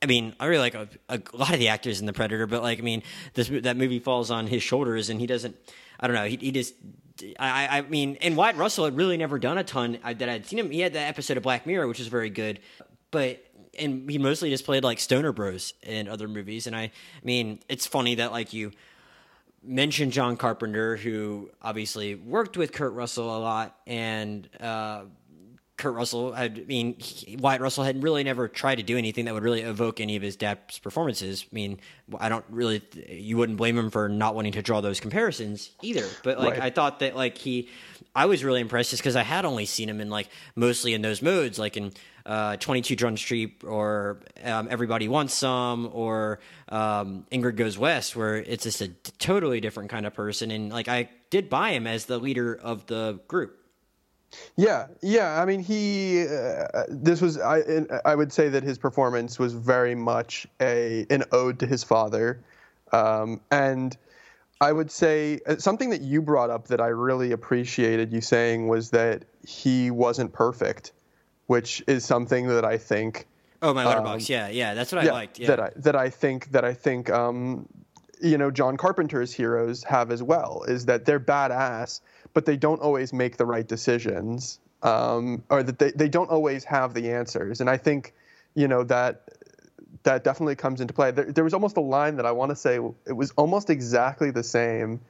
[0.02, 2.62] I mean, I really like a, a lot of the actors in The Predator, but
[2.62, 5.56] like, I mean, this that movie falls on his shoulders, and he doesn't.
[5.98, 6.26] I don't know.
[6.26, 6.74] He, he just.
[7.38, 10.59] I, I mean, and Wyatt Russell had really never done a ton that I'd seen
[10.59, 10.70] him.
[10.70, 12.61] He had that episode of Black Mirror, which was very good,
[13.11, 13.44] but
[13.78, 16.66] and he mostly just played like Stoner Bros in other movies.
[16.66, 16.90] And I, I
[17.22, 18.72] mean, it's funny that like you
[19.62, 25.02] mentioned John Carpenter, who obviously worked with Kurt Russell a lot, and uh,
[25.79, 29.33] Kurt Russell I mean, he, Wyatt Russell had really never tried to do anything that
[29.35, 31.47] would really evoke any of his dad's performances.
[31.51, 31.79] I mean,
[32.19, 36.07] I don't really, you wouldn't blame him for not wanting to draw those comparisons either.
[36.23, 36.62] But like, Right.
[36.62, 37.69] I thought that like he,
[38.14, 41.03] I was really impressed just because I had only seen him in like mostly in
[41.03, 41.93] those modes, like in
[42.27, 48.37] uh, 22 Jump Street or um, Everybody Wants Some or um, Ingrid Goes West, where
[48.37, 48.88] it's just a
[49.19, 50.51] totally different kind of person.
[50.51, 53.58] And like, I did buy him as the leader of the group.
[54.57, 55.41] Yeah, yeah.
[55.41, 56.27] I mean, he.
[56.27, 57.38] Uh, this was.
[57.38, 57.87] I.
[58.05, 62.41] I would say that his performance was very much a an ode to his father,
[62.93, 63.97] um, and
[64.61, 68.69] I would say uh, something that you brought up that I really appreciated you saying
[68.69, 70.93] was that he wasn't perfect,
[71.47, 73.27] which is something that I think.
[73.62, 74.14] Oh, my Letterboxd.
[74.14, 74.75] Um, yeah, yeah.
[74.75, 75.38] That's what yeah, I liked.
[75.38, 75.47] Yeah.
[75.49, 77.67] That I that I think that I think um,
[78.21, 82.01] you know John Carpenter's heroes have as well is that they're badass
[82.38, 86.62] but they don't always make the right decisions, um, or that they, they don't always
[86.62, 87.61] have the answers.
[87.61, 88.14] And I think,
[88.55, 89.22] you know, that
[90.05, 91.11] that definitely comes into play.
[91.11, 94.31] There, there was almost a line that I want to say it was almost exactly
[94.31, 95.01] the same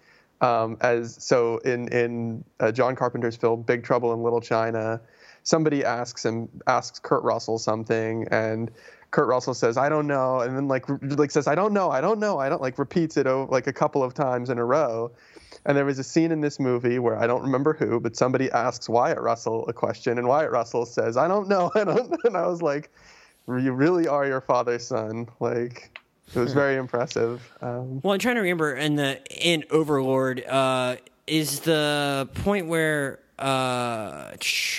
[0.40, 4.98] um, as so in in uh, John Carpenter's film Big Trouble in Little China.
[5.42, 8.70] Somebody asks him asks Kurt Russell something and.
[9.10, 12.02] Kurt Russell says, "I don't know," and then like like says, "I don't know, I
[12.02, 15.10] don't know, I don't," like repeats it like a couple of times in a row,
[15.64, 18.50] and there was a scene in this movie where I don't remember who, but somebody
[18.50, 22.36] asks Wyatt Russell a question, and Wyatt Russell says, "I don't know, I don't." And
[22.36, 22.90] I was like,
[23.46, 25.90] "You really are your father's son." Like,
[26.34, 27.50] it was very impressive.
[27.60, 33.20] Um, well, I'm trying to remember in the in Overlord uh, is the point where
[33.38, 34.32] uh,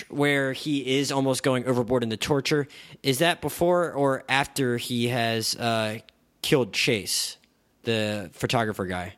[0.09, 2.67] where he is almost going overboard in the torture.
[3.03, 5.99] Is that before or after he has uh,
[6.41, 7.37] killed Chase,
[7.83, 9.15] the photographer guy?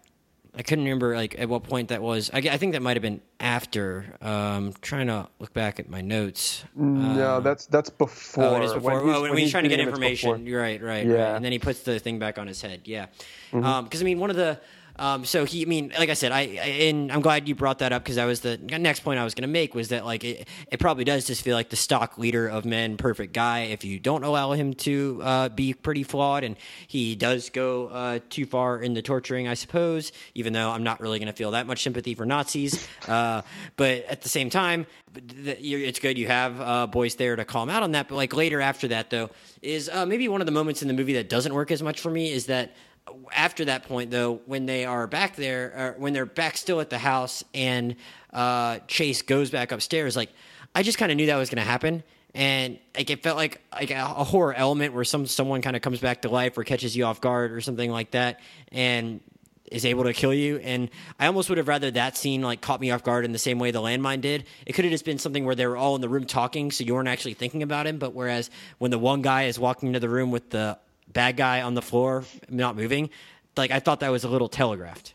[0.53, 2.29] I couldn't remember like at what point that was.
[2.33, 4.17] I, I think that might have been after.
[4.21, 6.65] Um, trying to look back at my notes.
[6.75, 8.43] No, uh, that's that's before.
[8.43, 8.95] Oh, it is before.
[8.95, 10.45] When he's, oh, when, when he's, he's trying to get information.
[10.45, 11.13] You're right, right, yeah.
[11.13, 11.35] right.
[11.35, 12.81] And then he puts the thing back on his head.
[12.83, 13.07] Yeah.
[13.51, 13.65] Because mm-hmm.
[13.65, 14.59] um, I mean, one of the
[14.97, 16.43] um, so he, I mean, like I said, I, I
[16.89, 19.33] and I'm glad you brought that up because that was the next point I was
[19.33, 22.17] going to make was that like it, it probably does just feel like the stock
[22.17, 23.61] leader of men, perfect guy.
[23.61, 26.55] If you don't allow him to uh, be pretty flawed, and
[26.87, 30.11] he does go uh, too far in the torturing, I suppose.
[30.35, 33.41] Even though I'm not really going to feel that much sympathy for Nazis, uh,
[33.77, 37.69] but at the same time, it's good you have uh, Boyce there to call him
[37.69, 38.07] out on that.
[38.07, 39.29] But like later after that, though,
[39.61, 41.99] is uh, maybe one of the moments in the movie that doesn't work as much
[41.99, 42.73] for me is that
[43.33, 46.97] after that point, though, when they are back there, when they're back still at the
[46.97, 47.95] house, and
[48.33, 50.29] uh, Chase goes back upstairs, like
[50.75, 53.61] I just kind of knew that was going to happen, and like it felt like
[53.73, 56.63] like a, a horror element where some someone kind of comes back to life or
[56.63, 58.39] catches you off guard or something like that,
[58.71, 59.19] and
[59.71, 60.57] is able to kill you.
[60.57, 63.39] And I almost would have rather that scene like caught me off guard in the
[63.39, 64.45] same way the landmine did.
[64.65, 66.83] It could have just been something where they were all in the room talking, so
[66.83, 67.97] you weren't actually thinking about him.
[67.97, 70.77] But whereas when the one guy is walking into the room with the
[71.11, 73.09] bad guy on the floor not moving.
[73.57, 75.13] Like I thought that was a little telegraphed.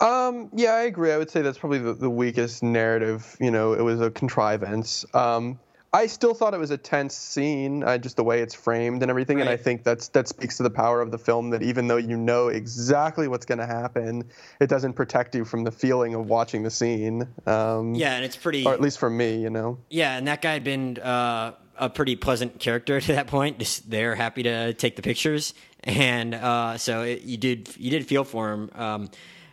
[0.00, 1.12] Um, yeah, I agree.
[1.12, 3.36] I would say that's probably the, the weakest narrative.
[3.40, 5.04] You know, it was a contrivance.
[5.14, 5.58] Um,
[5.94, 9.10] I still thought it was a tense scene, uh, just the way it's framed and
[9.10, 9.36] everything.
[9.36, 9.42] Right.
[9.42, 11.50] And I think that's that speaks to the power of the film.
[11.50, 14.24] That even though you know exactly what's going to happen,
[14.60, 17.28] it doesn't protect you from the feeling of watching the scene.
[17.46, 19.78] Um, yeah, and it's pretty, or at least for me, you know.
[19.88, 23.58] Yeah, and that guy had been uh, a pretty pleasant character to that point.
[23.58, 28.06] Just they're happy to take the pictures, and uh, so it, you did you did
[28.06, 29.10] feel for him um,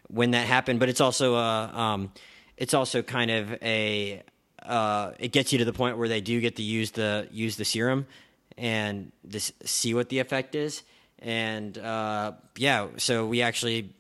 [0.07, 0.79] when that happened.
[0.79, 2.12] But it's also a um,
[2.57, 4.21] it's also kind of a
[4.63, 7.55] uh, it gets you to the point where they do get to use the use
[7.55, 8.05] the serum
[8.57, 9.12] and
[9.65, 10.84] see what the effect is.
[11.19, 13.93] And uh, yeah, so we actually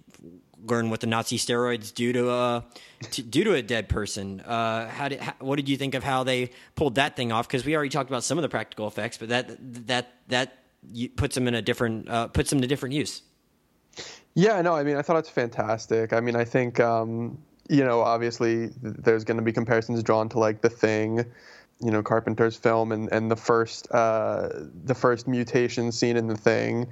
[0.65, 2.65] learn what the Nazi steroids do to a
[3.11, 4.41] to, do to a dead person.
[4.41, 7.47] Uh, how did how, what did you think of how they pulled that thing off?
[7.47, 10.57] Because we already talked about some of the practical effects, but that that that
[11.15, 13.21] puts them in a different uh, puts them to different use.
[14.33, 16.13] Yeah, no, I mean, I thought it's fantastic.
[16.13, 17.37] I mean, I think um,
[17.69, 21.25] you know, obviously, there's going to be comparisons drawn to like the thing
[21.83, 24.49] you know Carpenter's film and and the first uh,
[24.85, 26.87] the first mutation scene in the thing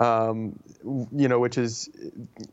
[0.00, 1.88] um, you know, which is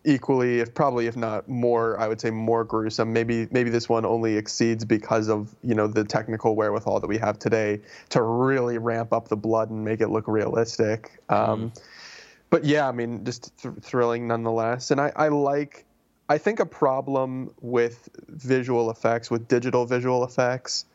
[0.05, 3.13] equally, if probably if not more, I would say more gruesome.
[3.13, 7.17] Maybe maybe this one only exceeds because of you know the technical wherewithal that we
[7.17, 11.19] have today to really ramp up the blood and make it look realistic.
[11.29, 11.81] Um, mm.
[12.51, 14.91] But yeah, I mean, just th- thrilling nonetheless.
[14.91, 15.85] And I, I like,
[16.29, 20.85] I think a problem with visual effects, with digital visual effects,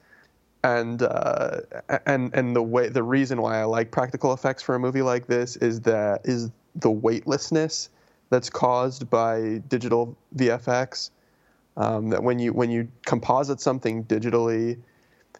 [0.62, 1.60] and uh,
[2.06, 5.26] and and the way the reason why I like practical effects for a movie like
[5.26, 7.88] this is that is the weightlessness
[8.30, 11.10] that's caused by digital VFX.
[11.76, 14.78] Um, that when you when you composite something digitally,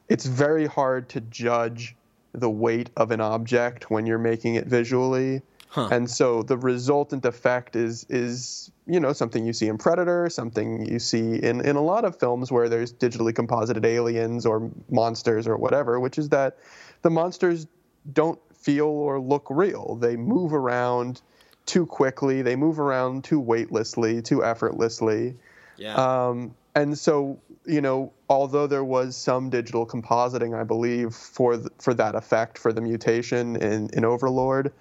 [0.08, 1.96] it's very hard to judge
[2.32, 5.40] the weight of an object when you're making it visually.
[5.76, 5.88] Huh.
[5.92, 10.90] And so the resultant effect is is you know something you see in Predator, something
[10.90, 15.46] you see in in a lot of films where there's digitally composited aliens or monsters
[15.46, 16.56] or whatever, which is that
[17.02, 17.66] the monsters
[18.10, 19.96] don't feel or look real.
[19.96, 21.20] They move around
[21.66, 22.40] too quickly.
[22.40, 25.36] They move around too weightlessly, too effortlessly.
[25.76, 25.94] Yeah.
[25.94, 31.68] Um, and so you know, although there was some digital compositing, I believe, for th-
[31.78, 34.72] for that effect for the mutation in in Overlord,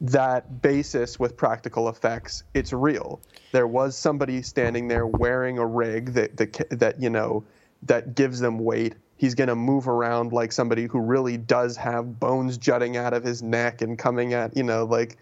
[0.00, 3.20] that basis with practical effects, it's real.
[3.52, 7.44] There was somebody standing there wearing a rig that that, that you know
[7.82, 8.94] that gives them weight.
[9.16, 13.24] He's going to move around like somebody who really does have bones jutting out of
[13.24, 15.16] his neck and coming at you know like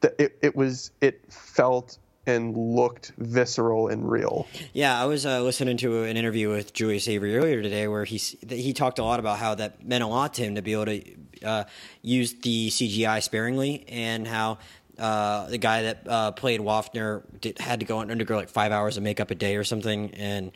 [0.00, 4.46] the, it, it was it felt and looked visceral and real.
[4.72, 8.16] Yeah, I was uh, listening to an interview with Julius Avery earlier today where he
[8.16, 10.86] he talked a lot about how that meant a lot to him to be able
[10.86, 11.02] to
[11.42, 11.64] uh,
[12.02, 14.58] use the CGI sparingly and how
[14.98, 18.72] uh, the guy that uh, played Wafner did, had to go and undergo like five
[18.72, 20.52] hours of makeup a day or something, and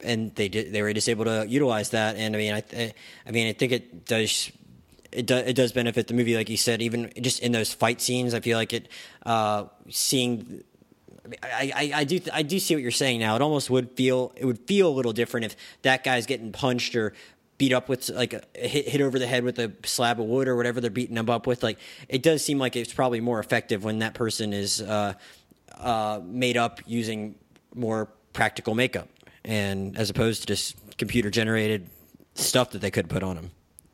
[0.00, 2.16] and they did they were just able to utilize that.
[2.16, 2.92] And I mean, I
[3.26, 4.52] I mean, I think it does
[5.10, 8.00] it, do, it does benefit the movie, like you said, even just in those fight
[8.00, 8.34] scenes.
[8.34, 8.88] I feel like it,
[9.24, 10.62] uh, seeing
[11.42, 13.36] I, I, I, do I do see what you're saying now.
[13.36, 16.94] It almost would feel it would feel a little different if that guy's getting punched
[16.96, 17.12] or
[17.58, 20.48] beat up with like a, hit hit over the head with a slab of wood
[20.48, 21.62] or whatever they're beating him up with.
[21.62, 25.14] Like it does seem like it's probably more effective when that person is uh,
[25.78, 27.34] uh, made up using
[27.74, 29.08] more practical makeup
[29.44, 31.88] and as opposed to just computer generated
[32.34, 33.50] stuff that they could put on him.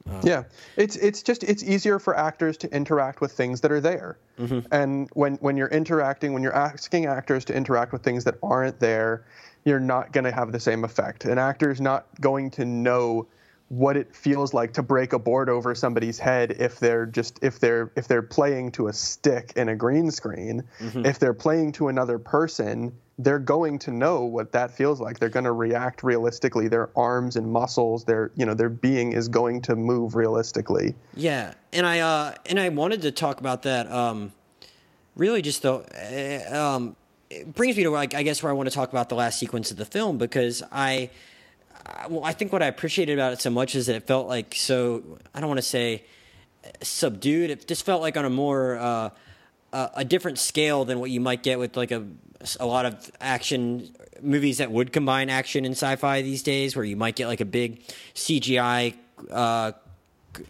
[0.08, 0.42] Uh, yeah,
[0.76, 4.60] it's it's just it's easier for actors to interact with things that are there, mm-hmm.
[4.70, 8.78] and when when you're interacting, when you're asking actors to interact with things that aren't
[8.80, 9.24] there,
[9.64, 11.24] you're not going to have the same effect.
[11.24, 13.26] An actor is not going to know
[13.68, 17.58] what it feels like to break a board over somebody's head if they're just if
[17.60, 20.62] they're if they're playing to a stick in a green screen.
[20.80, 21.06] Mm-hmm.
[21.06, 25.18] If they're playing to another person, they're going to know what that feels like.
[25.18, 26.68] They're going to react realistically.
[26.68, 30.94] Their arms and muscles, their you know, their being is going to move realistically.
[31.14, 33.90] Yeah, and I uh, and I wanted to talk about that.
[33.90, 34.32] Um,
[35.16, 36.96] really, just though, uh, um,
[37.30, 39.38] it brings me to like I guess where I want to talk about the last
[39.38, 41.10] sequence of the film because I.
[42.08, 44.54] Well, I think what I appreciated about it so much is that it felt like
[44.54, 45.18] so.
[45.34, 46.04] I don't want to say
[46.82, 47.50] subdued.
[47.50, 49.10] It just felt like on a more uh,
[49.72, 52.06] a different scale than what you might get with like a
[52.60, 56.96] a lot of action movies that would combine action and sci-fi these days, where you
[56.96, 57.82] might get like a big
[58.14, 58.94] CGI
[59.30, 59.72] uh,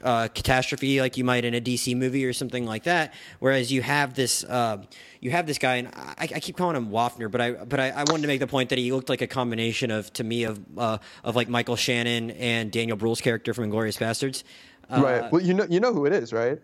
[0.02, 3.14] uh, catastrophe, like you might in a DC movie or something like that.
[3.38, 4.84] Whereas you have this, uh,
[5.20, 7.90] you have this guy, and I, I, keep calling him Wafner, but I, but I,
[7.90, 10.44] I, wanted to make the point that he looked like a combination of, to me,
[10.44, 14.42] of, uh, of like Michael Shannon and Daniel Bruhl's character from Inglourious Basterds.
[14.90, 15.30] right.
[15.32, 16.58] Well, you know, you know who it is, right?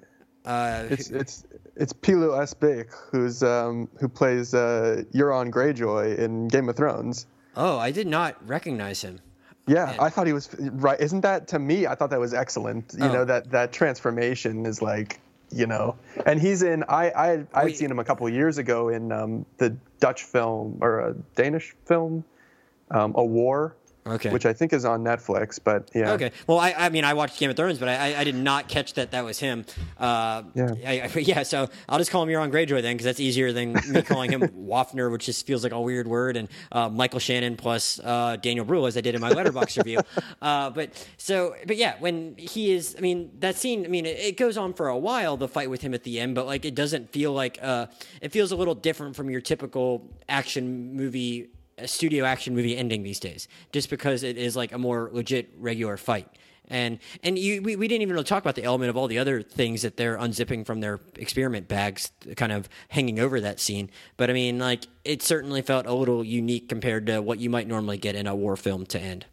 [0.44, 1.44] Uh, it's it's
[1.76, 7.26] it's Pilou Asbæk, who's um, who plays uh, Euron Greyjoy in Game of Thrones.
[7.56, 9.20] Oh, I did not recognize him.
[9.70, 9.96] Yeah, Man.
[10.00, 10.98] I thought he was right.
[10.98, 11.86] Isn't that to me?
[11.86, 12.92] I thought that was excellent.
[12.98, 13.12] You oh.
[13.12, 15.20] know that that transformation is like
[15.52, 16.82] you know, and he's in.
[16.88, 20.98] I I I'd seen him a couple years ago in um, the Dutch film or
[20.98, 22.24] a Danish film,
[22.90, 23.76] um, A War
[24.10, 24.30] Okay.
[24.30, 26.12] Which I think is on Netflix, but yeah.
[26.12, 26.32] Okay.
[26.46, 28.94] Well, I, I mean, I watched Game of Thrones, but I, I did not catch
[28.94, 29.64] that that was him.
[29.98, 30.74] Uh, yeah.
[30.84, 31.42] I, I, yeah.
[31.42, 34.42] So I'll just call him Euron Greyjoy then, because that's easier than me calling him
[34.48, 38.64] Wafner, which just feels like a weird word, and uh, Michael Shannon plus uh, Daniel
[38.64, 40.00] Bruhl, as I did in my Letterboxd review.
[40.42, 44.18] Uh, but so, but yeah, when he is, I mean, that scene, I mean, it,
[44.18, 46.64] it, goes on for a while, the fight with him at the end, but like
[46.64, 47.86] it doesn't feel like, uh,
[48.22, 51.50] it feels a little different from your typical action movie
[51.82, 55.52] a studio action movie ending these days, just because it is like a more legit
[55.58, 56.28] regular fight.
[56.68, 59.18] And and you, we, we didn't even really talk about the element of all the
[59.18, 63.90] other things that they're unzipping from their experiment bags, kind of hanging over that scene.
[64.16, 67.66] But I mean, like it certainly felt a little unique compared to what you might
[67.66, 69.26] normally get in a war film to end.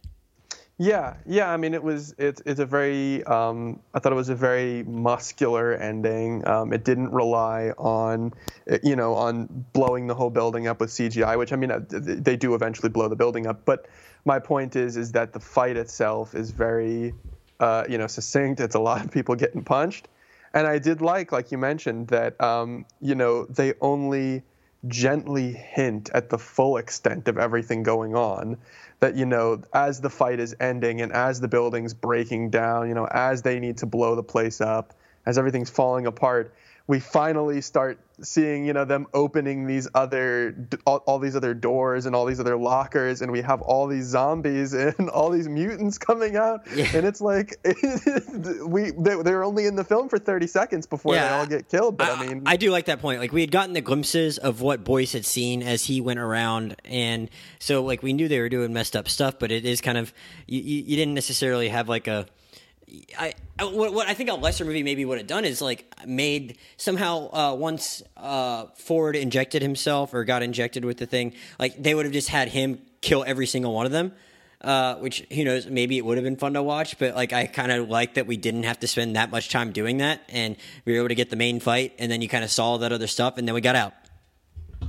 [0.80, 1.50] Yeah, yeah.
[1.50, 4.84] I mean, it was it's it's a very um, I thought it was a very
[4.84, 6.46] muscular ending.
[6.46, 8.32] Um, it didn't rely on
[8.84, 12.36] you know on blowing the whole building up with CGI, which I mean uh, they
[12.36, 13.64] do eventually blow the building up.
[13.64, 13.86] But
[14.24, 17.12] my point is is that the fight itself is very
[17.58, 18.60] uh, you know succinct.
[18.60, 20.06] It's a lot of people getting punched,
[20.54, 24.44] and I did like like you mentioned that um, you know they only
[24.86, 28.56] gently hint at the full extent of everything going on
[29.00, 32.94] that you know as the fight is ending and as the building's breaking down you
[32.94, 34.94] know as they need to blow the place up
[35.26, 36.54] as everything's falling apart
[36.88, 42.04] we finally start seeing you know them opening these other all, all, these other doors
[42.06, 45.98] and all these other lockers and we have all these zombies and all these mutants
[45.98, 46.90] coming out yeah.
[46.94, 47.54] and it's like
[48.66, 51.28] we they, they're only in the film for 30 seconds before yeah.
[51.28, 53.42] they all get killed but I, I, mean I do like that point like we
[53.42, 57.84] had gotten the glimpses of what Boyce had seen as he went around and so
[57.84, 60.12] like we knew they were doing messed up stuff but it is kind of
[60.46, 62.26] you, you didn't necessarily have like a
[63.18, 66.58] I, what, what, I think a lesser movie maybe would have done is like made
[66.76, 71.94] somehow uh, once uh, Ford injected himself or got injected with the thing, like they
[71.94, 74.12] would have just had him kill every single one of them.
[74.60, 77.46] uh, which who knows, maybe it would have been fun to watch, but like I
[77.46, 80.56] kind of like that we didn't have to spend that much time doing that, and
[80.84, 82.92] we were able to get the main fight, and then you kind of saw that
[82.92, 83.94] other stuff, and then we got out.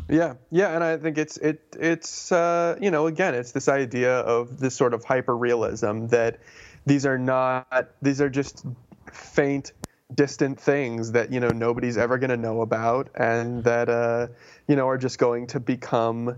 [0.07, 4.19] Yeah, yeah, and I think it's it it's uh, you know again it's this idea
[4.19, 6.39] of this sort of hyper realism that
[6.86, 8.65] these are not these are just
[9.11, 9.73] faint
[10.15, 14.27] distant things that you know nobody's ever going to know about and that uh,
[14.67, 16.36] you know are just going to become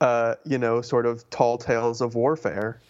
[0.00, 2.80] uh, you know, sort of tall tales of warfare.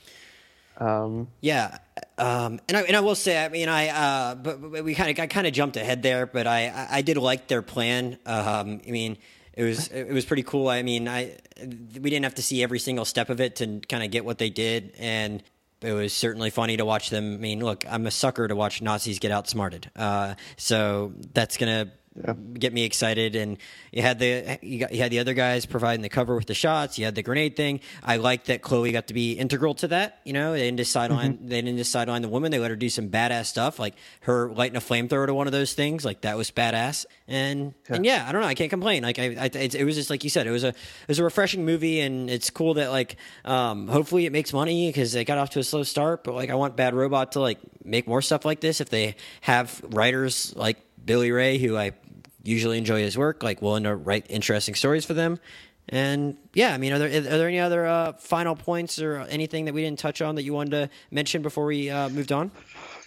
[0.79, 1.79] Um, yeah,
[2.17, 5.11] um, and I and I will say, I mean, I uh, but, but we kind
[5.11, 8.19] of I kind of jumped ahead there, but I I did like their plan.
[8.25, 9.19] Um, I mean,
[9.53, 10.69] it was it was pretty cool.
[10.69, 14.03] I mean, I we didn't have to see every single step of it to kind
[14.05, 15.43] of get what they did, and
[15.83, 17.35] it was certainly funny to watch them.
[17.35, 21.93] I mean, look, I'm a sucker to watch Nazis get outsmarted, uh, so that's gonna
[22.17, 22.35] yeah.
[22.55, 23.37] get me excited.
[23.37, 23.59] And
[23.93, 26.55] you had the you, got, you had the other guys providing the cover with the
[26.55, 26.99] shots.
[26.99, 27.81] You had the grenade thing.
[28.03, 30.21] I like that Chloe got to be integral to that.
[30.25, 31.49] You know, they didn't just sideline mm-hmm.
[31.49, 32.51] they didn't just sideline the woman.
[32.51, 35.53] They let her do some badass stuff, like her lighting a flamethrower to one of
[35.53, 36.05] those things.
[36.05, 37.07] Like that was badass.
[37.29, 37.97] And yeah.
[37.97, 38.49] and yeah, I don't know.
[38.49, 39.03] I can't complain.
[39.03, 40.47] Like I, I it, it, was just like you said.
[40.47, 44.27] It was a it was a refreshing movie, and it's cool that like um, hopefully
[44.27, 46.25] it makes money because they got off to a slow start.
[46.25, 49.17] But like I want Bad Robot to like make more stuff like this if they
[49.43, 51.93] have writers like Billy Ray, who I
[52.43, 55.39] usually enjoy his work, like willing to write interesting stories for them.
[55.89, 59.65] And yeah, I mean, are there are there any other uh, final points or anything
[59.65, 62.53] that we didn't touch on that you wanted to mention before we uh, moved on?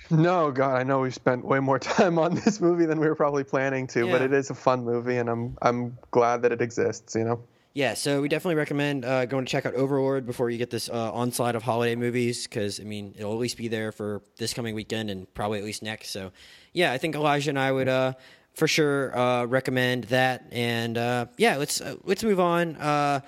[0.09, 3.15] No, God, I know we spent way more time on this movie than we were
[3.15, 4.11] probably planning to, yeah.
[4.11, 7.15] but it is a fun movie, and I'm I'm glad that it exists.
[7.15, 7.43] You know.
[7.75, 10.89] Yeah, so we definitely recommend uh, going to check out Overlord before you get this
[10.89, 14.53] uh, onslaught of holiday movies because I mean it'll at least be there for this
[14.53, 16.11] coming weekend and probably at least next.
[16.11, 16.31] So,
[16.71, 18.13] yeah, I think Elijah and I would uh,
[18.53, 20.45] for sure uh, recommend that.
[20.51, 22.75] And uh, yeah, let's uh, let's move on.
[22.75, 23.21] Uh,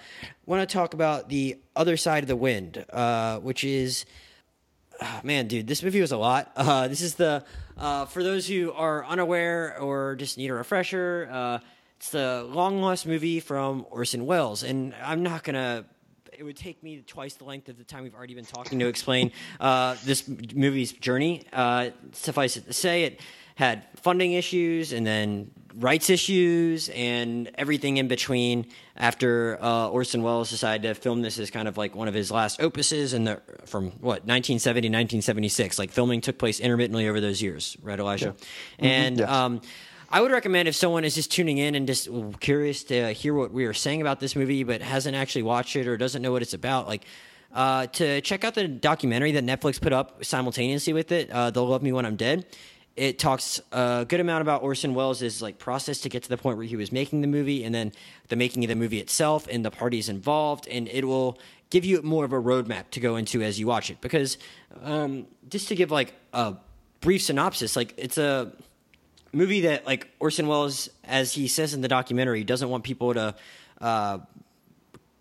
[0.46, 4.06] Want to talk about the other side of the wind, uh, which is.
[5.02, 6.54] Oh, man, dude, this movie was a lot.
[6.56, 7.44] Uh, this is the
[7.76, 11.62] for those who are unaware or just need a refresher.
[11.98, 15.86] It's the long lost movie from Orson Welles, and I'm not gonna
[16.38, 18.88] it would take me twice the length of the time we've already been talking to
[18.88, 21.46] explain uh, this movie's journey.
[21.54, 23.22] Uh, suffice it to say, it
[23.56, 28.66] had funding issues and then rights issues and everything in between
[28.98, 32.32] after uh, Orson Welles decided to film this as kind of like one of his
[32.32, 37.42] last opuses and the from what 1970 1976 like filming took place intermittently over those
[37.42, 38.36] years right Elijah
[38.80, 38.90] yeah.
[38.90, 39.32] and mm-hmm.
[39.32, 39.62] um,
[40.10, 42.08] I would recommend if someone is just tuning in and just
[42.40, 45.88] curious to hear what we are saying about this movie but hasn't actually watched it
[45.88, 47.06] or doesn't know what it's about like
[47.54, 51.66] uh, to check out the documentary that Netflix put up simultaneously with it, uh, "They'll
[51.66, 52.46] Love Me When I'm Dead."
[52.96, 56.58] it talks a good amount about Orson Welles' like process to get to the point
[56.58, 57.92] where he was making the movie, and then
[58.30, 61.38] the making of the movie itself, and the parties involved, and it will
[61.70, 64.00] give you more of a roadmap to go into as you watch it.
[64.00, 64.38] Because
[64.84, 66.56] um, just to give like a
[67.02, 68.54] brief synopsis, like it's a
[69.32, 73.36] movie that like Orson Welles, as he says in the documentary, doesn't want people to
[73.82, 74.20] uh,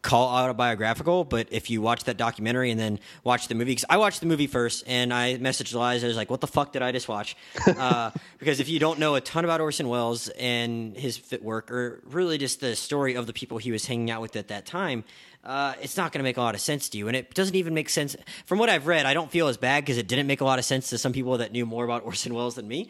[0.05, 3.97] call autobiographical, but if you watch that documentary and then watch the movie, because I
[3.97, 6.83] watched the movie first and I messaged Elijah, I was like, what the fuck did
[6.83, 7.37] I just watch?
[7.67, 11.71] Uh, because if you don't know a ton about Orson Welles and his fit work,
[11.71, 14.67] or really just the story of the people he was hanging out with at that
[14.67, 15.05] time,
[15.45, 17.07] uh, it's not going to make a lot of sense to you.
[17.07, 18.17] And it doesn't even make sense.
[18.47, 20.59] From what I've read, I don't feel as bad because it didn't make a lot
[20.59, 22.89] of sense to some people that knew more about Orson Welles than me.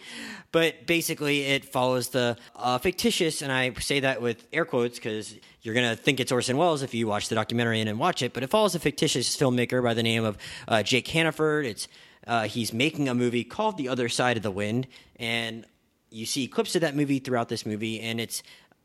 [0.53, 5.35] But basically, it follows the uh, fictitious, and I say that with air quotes because
[5.63, 8.33] you're going to think it's Orson Welles if you watch the documentary and watch it.
[8.33, 10.39] But it follows a fictitious filmmaker by the name of
[10.69, 11.67] uh, Jake Hannaford.
[11.67, 11.89] It's
[12.27, 14.87] uh, he's making a movie called The Other Side of the Wind,
[15.17, 15.67] and
[16.11, 18.43] you see clips of that movie throughout this movie, and it's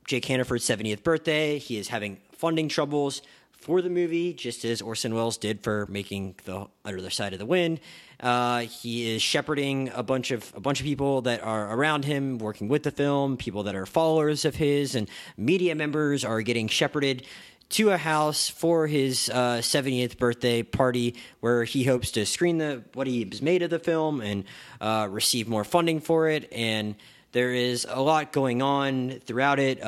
[0.07, 1.59] Jake Hannaford's 70th birthday.
[1.59, 3.21] He is having funding troubles
[3.61, 7.45] for the movie, just as Orson Welles did for making the Other Side of the
[7.45, 7.79] Wind.
[8.19, 12.37] Uh, he is shepherding a bunch of a bunch of people that are around him,
[12.37, 13.37] working with the film.
[13.37, 17.25] People that are followers of his and media members are getting shepherded
[17.69, 22.83] to a house for his uh, 70th birthday party, where he hopes to screen the
[22.93, 24.43] what he has made of the film and
[24.81, 26.51] uh, receive more funding for it.
[26.51, 26.95] And
[27.31, 29.83] there is a lot going on throughout it.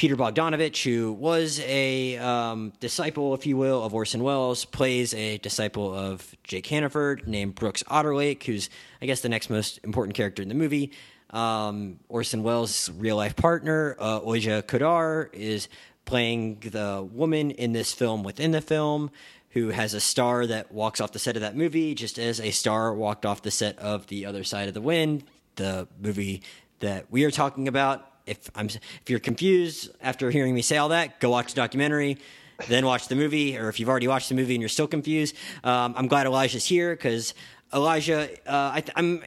[0.00, 5.36] Peter Bogdanovich, who was a um, disciple, if you will, of Orson Welles, plays a
[5.36, 8.70] disciple of Jake Hannaford named Brooks Otterlake, who's,
[9.02, 10.92] I guess, the next most important character in the movie.
[11.28, 15.68] Um, Orson Welles' real life partner, uh, Oja Kodar, is
[16.06, 19.10] playing the woman in this film within the film
[19.50, 22.52] who has a star that walks off the set of that movie, just as a
[22.52, 25.24] star walked off the set of The Other Side of the Wind,
[25.56, 26.42] the movie
[26.78, 30.88] that we are talking about if I'm if you're confused after hearing me say all
[30.90, 32.16] that, go watch the documentary.
[32.68, 35.34] then watch the movie, or if you've already watched the movie and you're still confused,
[35.64, 37.32] um, I'm glad Elijah's here because
[37.72, 39.22] Elijah, uh, I, am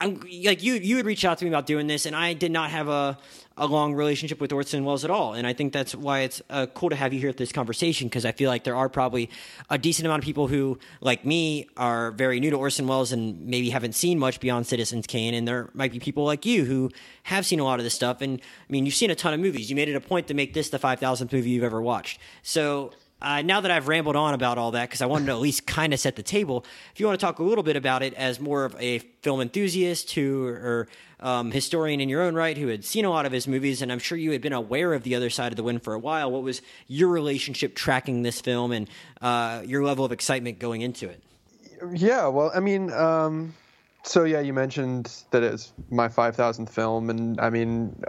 [0.00, 0.74] I'm like you.
[0.74, 3.18] You had reached out to me about doing this, and I did not have a
[3.58, 5.34] a long relationship with Orson Welles at all.
[5.34, 8.08] And I think that's why it's uh, cool to have you here at this conversation
[8.08, 9.28] because I feel like there are probably
[9.68, 13.46] a decent amount of people who, like me, are very new to Orson Welles and
[13.46, 15.34] maybe haven't seen much beyond Citizens Kane.
[15.34, 16.90] And there might be people like you who
[17.24, 18.20] have seen a lot of this stuff.
[18.20, 19.68] And I mean, you've seen a ton of movies.
[19.68, 22.20] You made it a point to make this the 5,000th movie you've ever watched.
[22.42, 25.40] So uh, now that I've rambled on about all that, because I wanted to at
[25.40, 28.02] least kind of set the table, if you want to talk a little bit about
[28.02, 30.88] it as more of a film enthusiast who, or
[31.20, 33.90] um, historian in your own right, who had seen a lot of his movies, and
[33.90, 35.98] I'm sure you had been aware of the other side of the wind for a
[35.98, 36.30] while.
[36.30, 38.88] What was your relationship tracking this film and
[39.20, 41.22] uh, your level of excitement going into it?
[41.92, 43.54] Yeah, well, I mean, um,
[44.04, 48.00] so yeah, you mentioned that it's my 5,000th film, and I mean,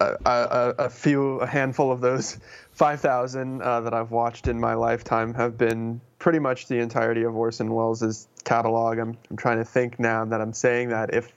[0.00, 2.38] a, a, few, a handful of those
[2.72, 7.36] 5,000 uh, that I've watched in my lifetime have been pretty much the entirety of
[7.36, 8.98] Orson Welles' catalog.
[8.98, 11.32] I'm, I'm trying to think now that I'm saying that if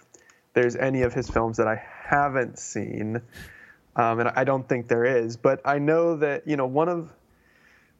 [0.53, 3.21] there's any of his films that I haven't seen,
[3.95, 7.11] um, and I don't think there is, but I know that you know one of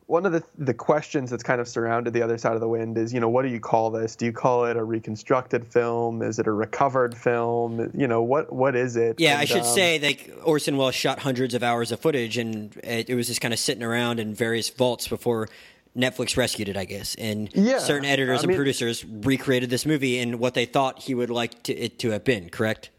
[0.08, 2.98] one of the the questions that's kind of surrounded the other side of the wind
[2.98, 4.16] is you know what do you call this?
[4.16, 6.22] Do you call it a reconstructed film?
[6.22, 7.92] Is it a recovered film?
[7.96, 9.20] You know what what is it?
[9.20, 12.38] Yeah, and, I should um, say like Orson Welles shot hundreds of hours of footage,
[12.38, 15.50] and it, it was just kind of sitting around in various vaults before
[15.98, 19.88] Netflix rescued it, I guess, and yeah, certain editors I and mean, producers recreated this
[19.88, 22.50] movie in what they thought he would like to, it to have been.
[22.50, 22.92] Correct?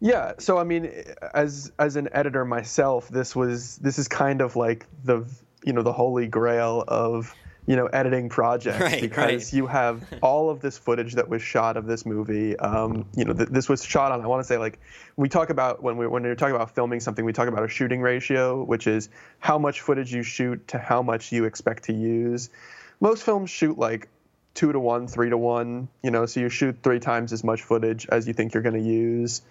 [0.00, 0.32] Yeah.
[0.38, 0.90] So I mean,
[1.34, 5.26] as as an editor myself, this was this is kind of like the
[5.64, 7.34] you know the holy grail of
[7.66, 9.52] you know editing projects right, because right.
[9.52, 12.56] you have all of this footage that was shot of this movie.
[12.58, 14.20] Um, you know, th- this was shot on.
[14.20, 14.80] I want to say like
[15.16, 17.68] we talk about when we when we're talking about filming something, we talk about a
[17.68, 19.08] shooting ratio, which is
[19.38, 22.50] how much footage you shoot to how much you expect to use.
[23.00, 24.08] Most films shoot like
[24.54, 25.88] two to one, three to one.
[26.02, 28.82] You know, so you shoot three times as much footage as you think you're going
[28.82, 29.42] to use.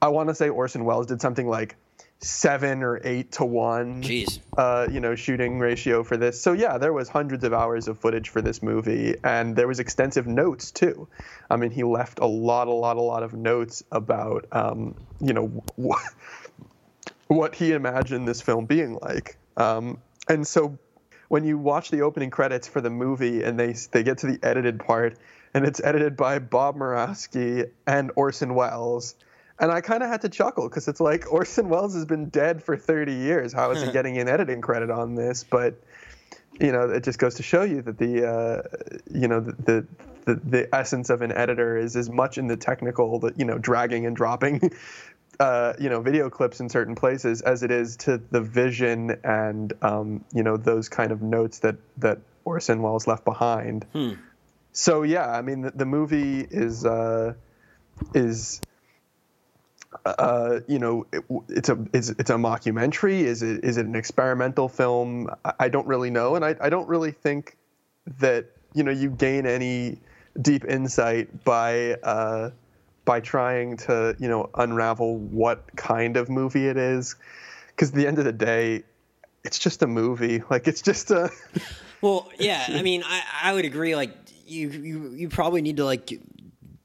[0.00, 1.76] I want to say Orson Welles did something like
[2.22, 4.38] seven or eight to one, Jeez.
[4.56, 6.40] Uh, you know, shooting ratio for this.
[6.40, 9.80] So yeah, there was hundreds of hours of footage for this movie, and there was
[9.80, 11.08] extensive notes too.
[11.50, 15.32] I mean, he left a lot, a lot, a lot of notes about, um, you
[15.32, 15.46] know,
[15.76, 16.02] what,
[17.26, 19.36] what he imagined this film being like.
[19.56, 19.98] Um,
[20.28, 20.78] and so,
[21.28, 24.38] when you watch the opening credits for the movie, and they they get to the
[24.42, 25.18] edited part,
[25.54, 29.16] and it's edited by Bob Murawski and Orson Welles
[29.62, 32.64] and I kind of had to chuckle because it's like Orson Welles has been dead
[32.64, 33.52] for 30 years.
[33.52, 35.44] How is he getting an editing credit on this?
[35.44, 35.80] But
[36.60, 38.62] you know, it just goes to show you that the uh,
[39.10, 39.86] you know the,
[40.24, 43.56] the the essence of an editor is as much in the technical, the you know,
[43.56, 44.60] dragging and dropping.
[45.40, 49.72] Uh, you know, video clips in certain places, as it is to the vision and
[49.80, 53.84] um, you know those kind of notes that that Orson Welles left behind.
[53.94, 54.12] Hmm.
[54.72, 57.32] So yeah, I mean, the, the movie is uh,
[58.14, 58.60] is
[60.04, 63.20] uh, you know, it, it's a it's, it's a mockumentary.
[63.20, 65.30] Is it is it an experimental film?
[65.44, 67.56] I, I don't really know, and I, I don't really think
[68.18, 69.98] that you know you gain any
[70.40, 72.50] deep insight by uh,
[73.04, 77.14] by trying to you know unravel what kind of movie it is,
[77.68, 78.82] because at the end of the day,
[79.44, 80.42] it's just a movie.
[80.50, 81.30] Like it's just a.
[82.00, 82.66] well, yeah.
[82.68, 83.94] I mean, I I would agree.
[83.94, 84.16] Like
[84.46, 86.12] you you you probably need to like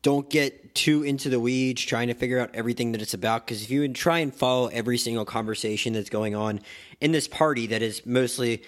[0.01, 3.45] don't get too into the weeds trying to figure out everything that it's about.
[3.45, 6.61] Because if you would try and follow every single conversation that's going on
[7.01, 8.63] in this party that is mostly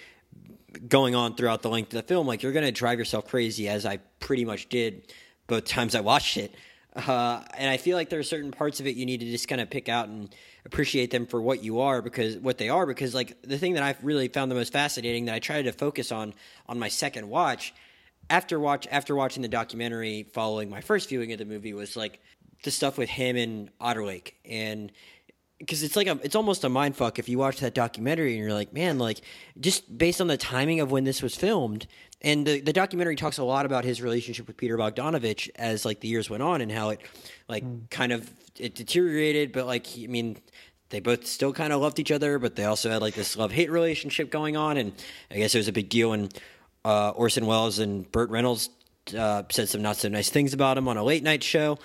[0.88, 3.68] going on throughout the length of the film like you're going to drive yourself crazy
[3.68, 5.12] as i pretty much did
[5.48, 6.54] both times i watched it.
[6.96, 9.48] Uh, and i feel like there are certain parts of it you need to just
[9.48, 10.34] kind of pick out and
[10.66, 13.84] appreciate them for what you are because what they are because like the thing that
[13.84, 16.34] i've really found the most fascinating that i tried to focus on
[16.68, 17.74] on my second watch
[18.30, 22.20] after watch after watching the documentary following my first viewing of the movie was like
[22.64, 24.92] the stuff with him and Otterlake and
[25.60, 28.42] because it's like a, it's almost a mind fuck if you watch that documentary and
[28.42, 29.22] you're like, man, like
[29.60, 31.86] just based on the timing of when this was filmed,
[32.22, 36.00] and the the documentary talks a lot about his relationship with Peter Bogdanovich as like
[36.00, 37.02] the years went on and how it
[37.48, 37.90] like mm.
[37.90, 40.38] kind of it deteriorated, but like he, I mean.
[40.92, 43.52] They both still kind of loved each other, but they also had like this love
[43.52, 44.92] hate relationship going on, and
[45.30, 46.30] I guess it was a big deal when
[46.90, 48.72] uh, Orson Welles and Burt Reynolds
[49.16, 51.78] uh, said some not so nice things about him on a late night show,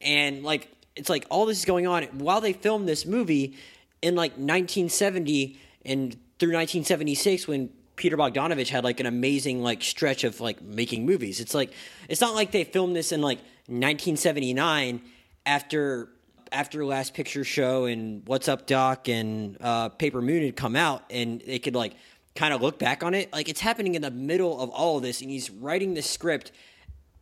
[0.00, 3.54] and like it's like all this is going on while they filmed this movie
[4.00, 10.24] in like 1970 and through 1976 when Peter Bogdanovich had like an amazing like stretch
[10.24, 11.40] of like making movies.
[11.40, 11.74] It's like
[12.08, 15.02] it's not like they filmed this in like 1979
[15.44, 16.08] after
[16.50, 21.04] after Last Picture Show and What's Up Doc and uh, Paper Moon had come out
[21.10, 21.94] and they could like
[22.36, 25.02] kind of look back on it, like it's happening in the middle of all of
[25.02, 26.52] this, and he's writing the script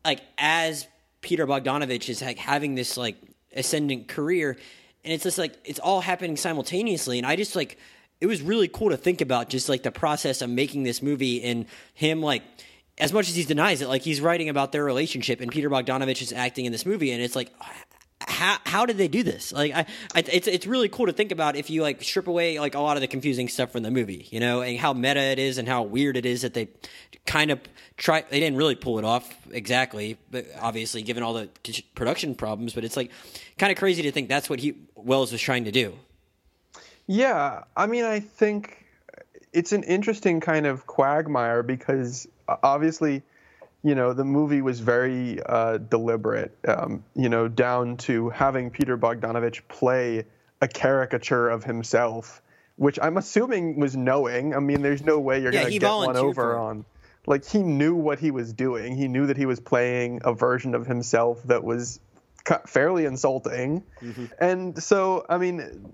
[0.05, 0.87] like as
[1.23, 3.17] Peter Bogdanovich is like having this like
[3.55, 4.57] ascendant career,
[5.05, 7.79] and it's just like it's all happening simultaneously, and I just like
[8.21, 11.43] it was really cool to think about just like the process of making this movie
[11.43, 12.43] and him like
[12.99, 16.23] as much as he denies it, like he's writing about their relationship, and Peter Bogdanovich
[16.23, 17.51] is acting in this movie, and it's like,
[18.27, 19.53] how how did they do this?
[19.53, 22.59] Like, I, I, it's it's really cool to think about if you like strip away
[22.59, 25.21] like a lot of the confusing stuff from the movie, you know, and how meta
[25.21, 26.69] it is, and how weird it is that they
[27.27, 27.61] kind of
[27.97, 28.25] try.
[28.29, 31.49] They didn't really pull it off exactly, but obviously, given all the
[31.95, 33.11] production problems, but it's like
[33.59, 35.95] kind of crazy to think that's what he Welles was trying to do.
[37.07, 38.85] Yeah, I mean, I think
[39.53, 42.27] it's an interesting kind of quagmire because
[42.63, 43.23] obviously
[43.85, 48.97] you know, the movie was very uh, deliberate, um, you know, down to having Peter
[48.97, 50.25] Bogdanovich play
[50.63, 52.41] a caricature of himself,
[52.77, 54.55] which I'm assuming was knowing.
[54.55, 56.87] I mean, there's no way you're yeah, going to get one over on.
[57.27, 58.97] Like, he knew what he was doing.
[58.97, 62.01] He knew that he was playing a version of himself that was
[62.67, 63.83] fairly insulting.
[64.01, 64.27] Mm-hmm.
[64.39, 65.93] And so, I mean,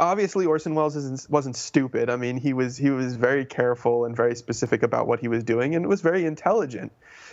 [0.00, 2.10] obviously Orson Welles isn't, wasn't stupid.
[2.10, 5.44] I mean, he was he was very careful and very specific about what he was
[5.44, 6.92] doing, and it was very intelligent.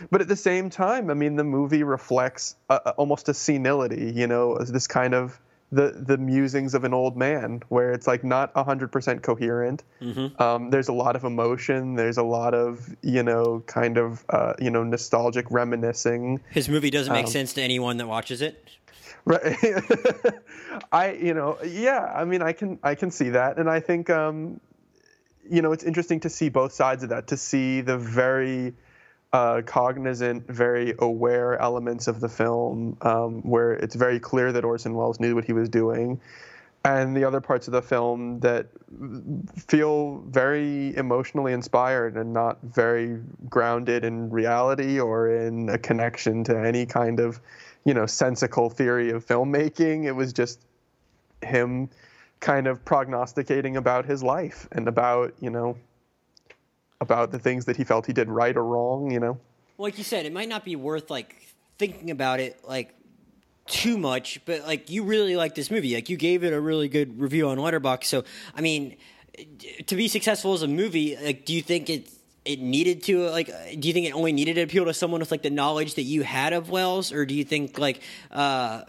[0.09, 4.11] But at the same time, I mean, the movie reflects a, almost a senility.
[4.15, 5.39] You know, this kind of
[5.71, 9.83] the the musings of an old man, where it's like not hundred percent coherent.
[10.01, 10.41] Mm-hmm.
[10.41, 11.95] Um, there's a lot of emotion.
[11.95, 16.41] There's a lot of you know, kind of uh, you know, nostalgic reminiscing.
[16.51, 18.67] His movie doesn't make um, sense to anyone that watches it.
[19.23, 19.55] Right.
[20.91, 22.11] I, you know, yeah.
[22.15, 24.59] I mean, I can, I can see that, and I think, um,
[25.49, 27.27] you know, it's interesting to see both sides of that.
[27.27, 28.73] To see the very
[29.33, 34.93] uh, cognizant, very aware elements of the film, um, where it's very clear that Orson
[34.93, 36.19] Welles knew what he was doing,
[36.83, 38.67] and the other parts of the film that
[39.55, 43.19] feel very emotionally inspired and not very
[43.49, 47.39] grounded in reality or in a connection to any kind of
[47.85, 50.05] you know sensical theory of filmmaking.
[50.05, 50.65] It was just
[51.41, 51.89] him
[52.39, 55.77] kind of prognosticating about his life and about you know
[56.99, 59.11] about the things that he felt he did right or wrong.
[59.11, 59.39] You know,
[59.77, 62.93] like you said, it might not be worth like thinking about it like
[63.65, 65.95] too much, but like you really like this movie.
[65.95, 68.05] Like you gave it a really good review on Letterboxd.
[68.05, 68.23] So
[68.55, 68.97] I mean,
[69.87, 73.47] to be successful as a movie, like do you think it's it needed to like
[73.79, 76.03] do you think it only needed to appeal to someone with like the knowledge that
[76.03, 77.11] you had of Welles?
[77.11, 78.81] Or do you think like uh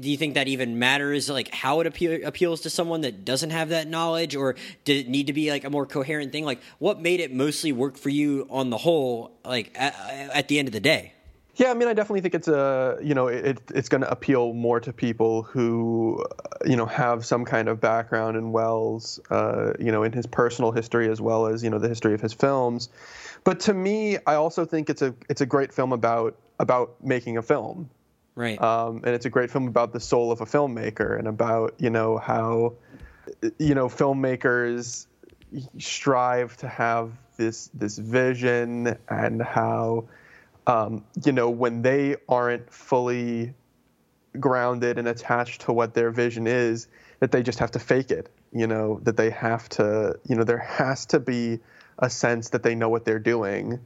[0.00, 3.50] do you think that even matters like how it appeal, appeals to someone that doesn't
[3.50, 4.34] have that knowledge?
[4.34, 6.46] Or did it need to be like a more coherent thing?
[6.46, 9.94] Like what made it mostly work for you on the whole like at,
[10.32, 11.12] at the end of the day
[11.56, 14.52] yeah, I mean, I definitely think it's a you know it, it's going to appeal
[14.52, 16.24] more to people who
[16.66, 20.70] you know have some kind of background in Welles, uh, you know, in his personal
[20.70, 22.90] history as well as you know the history of his films.
[23.44, 27.38] But to me, I also think it's a it's a great film about about making
[27.38, 27.88] a film,
[28.34, 28.60] right?
[28.60, 31.88] Um, and it's a great film about the soul of a filmmaker and about you
[31.88, 32.74] know how
[33.58, 35.06] you know filmmakers
[35.78, 40.06] strive to have this this vision and how
[40.66, 43.54] um, you know, when they aren't fully
[44.38, 46.88] grounded and attached to what their vision is,
[47.20, 48.30] that they just have to fake it.
[48.52, 51.60] You know, that they have to, you know, there has to be
[51.98, 53.80] a sense that they know what they're doing.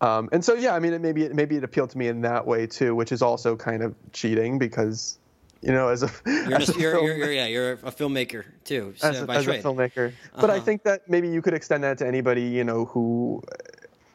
[0.00, 2.20] Um, and so, yeah, I mean, it, maybe it, maybe it appealed to me in
[2.22, 5.18] that way too, which is also kind of cheating because,
[5.62, 8.94] you know, as a, you're, as a you're, you're, you're, yeah, you're a filmmaker too,
[8.96, 10.08] so, as, a, as a, filmmaker.
[10.08, 10.40] Uh-huh.
[10.40, 10.64] But I uh-huh.
[10.64, 13.42] think that maybe you could extend that to anybody, you know, who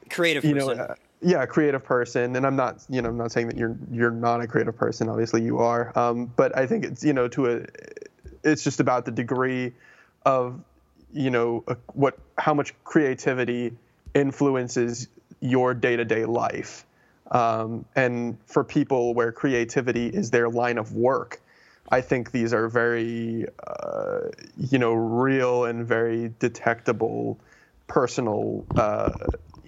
[0.09, 0.77] creative, you person.
[0.77, 3.77] know, uh, yeah, creative person, and I'm not, you know, I'm not saying that you're
[3.91, 5.07] you're not a creative person.
[5.07, 5.97] Obviously, you are.
[5.97, 7.65] Um, but I think it's, you know, to a,
[8.43, 9.73] it's just about the degree
[10.25, 10.59] of,
[11.13, 13.73] you know, a, what how much creativity
[14.13, 15.07] influences
[15.39, 16.85] your day to day life.
[17.29, 21.39] Um, and for people where creativity is their line of work,
[21.89, 27.37] I think these are very, uh, you know, real and very detectable
[27.87, 29.11] personal uh,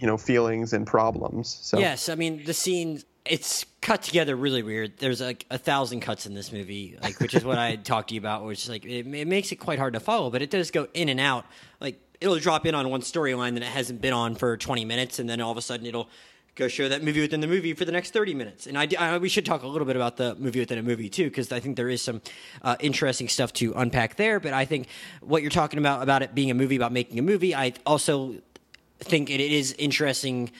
[0.03, 1.57] you know feelings and problems.
[1.61, 4.97] So yes, I mean the scene it's cut together really weird.
[4.97, 8.15] There's like a thousand cuts in this movie, like which is what I talked to
[8.15, 10.49] you about, which is like it, it, makes it quite hard to follow, but it
[10.49, 11.45] does go in and out.
[11.79, 15.19] Like it'll drop in on one storyline that it hasn't been on for 20 minutes,
[15.19, 16.09] and then all of a sudden it'll
[16.55, 18.67] go show that movie within the movie for the next 30 minutes.
[18.67, 21.07] And I, I we should talk a little bit about the movie within a movie
[21.07, 22.21] too, because I think there is some
[22.61, 24.41] uh, interesting stuff to unpack there.
[24.41, 24.87] But I think
[25.21, 28.35] what you're talking about about it being a movie about making a movie, I also
[29.03, 30.51] think it is interesting,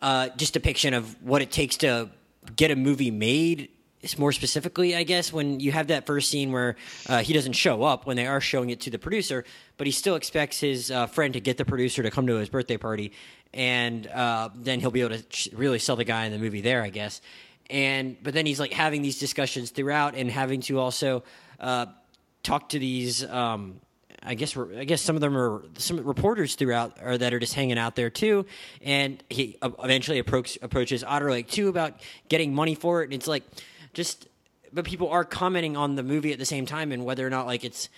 [0.00, 2.08] uh, just depiction of what it takes to
[2.56, 3.68] get a movie made
[4.16, 6.76] more specifically, I guess, when you have that first scene where
[7.08, 9.44] uh, he doesn't show up when they are showing it to the producer,
[9.76, 12.48] but he still expects his uh, friend to get the producer to come to his
[12.48, 13.12] birthday party,
[13.52, 16.82] and uh, then he'll be able to really sell the guy in the movie there,
[16.82, 17.20] I guess.
[17.68, 21.22] And but then he's like having these discussions throughout and having to also
[21.60, 21.86] uh,
[22.42, 23.24] talk to these.
[23.24, 23.80] Um,
[24.22, 27.54] I guess I guess some of them are some reporters throughout or that are just
[27.54, 28.44] hanging out there too.
[28.82, 31.94] And he uh, eventually approach, approaches Otterlake too about
[32.28, 33.04] getting money for it.
[33.06, 33.44] And it's like
[33.94, 34.28] just,
[34.72, 37.46] but people are commenting on the movie at the same time and whether or not
[37.46, 37.88] like it's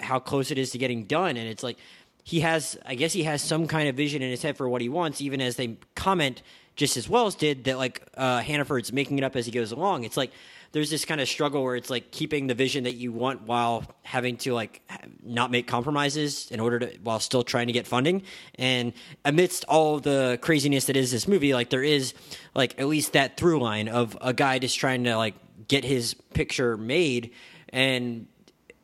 [0.00, 1.36] how close it is to getting done.
[1.36, 1.78] And it's like
[2.24, 4.82] he has, I guess he has some kind of vision in his head for what
[4.82, 6.42] he wants, even as they comment
[6.76, 10.04] just as Welles did that like uh, Hannaford's making it up as he goes along.
[10.04, 10.32] It's like
[10.74, 13.84] there's this kind of struggle where it's like keeping the vision that you want while
[14.02, 14.82] having to like
[15.22, 18.24] not make compromises in order to while still trying to get funding.
[18.56, 18.92] And
[19.24, 22.12] amidst all the craziness that is this movie like there is
[22.56, 25.34] like at least that through line of a guy just trying to like
[25.68, 27.30] get his picture made.
[27.68, 28.26] And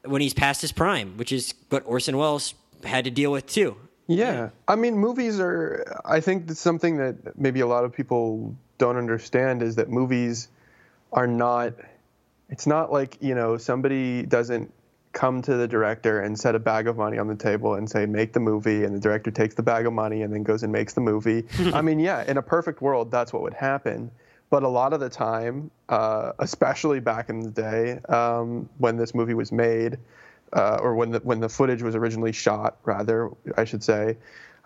[0.05, 3.76] when he's past his prime which is what Orson Welles had to deal with too.
[4.07, 4.51] Yeah.
[4.68, 8.97] I mean movies are i think that's something that maybe a lot of people don't
[8.97, 10.49] understand is that movies
[11.12, 11.74] are not
[12.48, 14.72] it's not like you know somebody doesn't
[15.12, 18.06] come to the director and set a bag of money on the table and say
[18.06, 20.72] make the movie and the director takes the bag of money and then goes and
[20.72, 21.44] makes the movie.
[21.72, 24.11] I mean yeah in a perfect world that's what would happen.
[24.50, 29.14] But a lot of the time uh, especially back in the day um, when this
[29.14, 29.98] movie was made
[30.52, 34.16] uh, or when the when the footage was originally shot rather i should say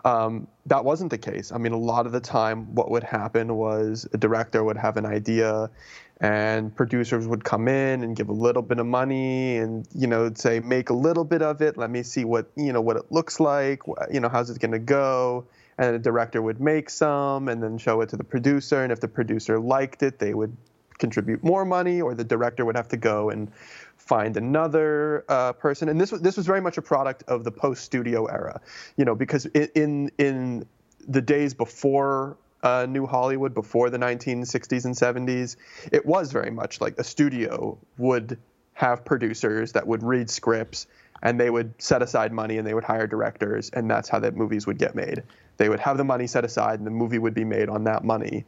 [0.05, 1.51] um, that wasn't the case.
[1.53, 4.97] I mean, a lot of the time, what would happen was a director would have
[4.97, 5.71] an idea,
[6.21, 10.33] and producers would come in and give a little bit of money and you know
[10.35, 11.77] say make a little bit of it.
[11.77, 13.81] Let me see what you know what it looks like.
[14.13, 15.47] You know how's it going to go?
[15.77, 18.85] And the director would make some and then show it to the producer.
[18.85, 20.57] And if the producer liked it they would
[20.99, 23.51] contribute more money or the director would have to go and
[24.05, 27.51] find another uh, person and this was this was very much a product of the
[27.51, 28.61] post studio era
[28.97, 30.67] you know because in in,
[31.07, 35.57] the days before uh, New Hollywood before the 1960s and 70s,
[35.93, 38.39] it was very much like a studio would
[38.73, 40.87] have producers that would read scripts
[41.23, 44.35] and they would set aside money and they would hire directors and that's how that
[44.35, 45.23] movies would get made.
[45.57, 48.03] They would have the money set aside and the movie would be made on that
[48.03, 48.45] money.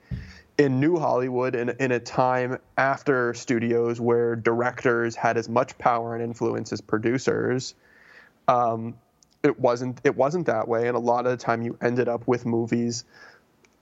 [0.58, 6.14] In New Hollywood, in, in a time after studios where directors had as much power
[6.14, 7.74] and influence as producers,
[8.48, 8.94] um,
[9.42, 12.26] it wasn't it wasn't that way, and a lot of the time you ended up
[12.26, 13.04] with movies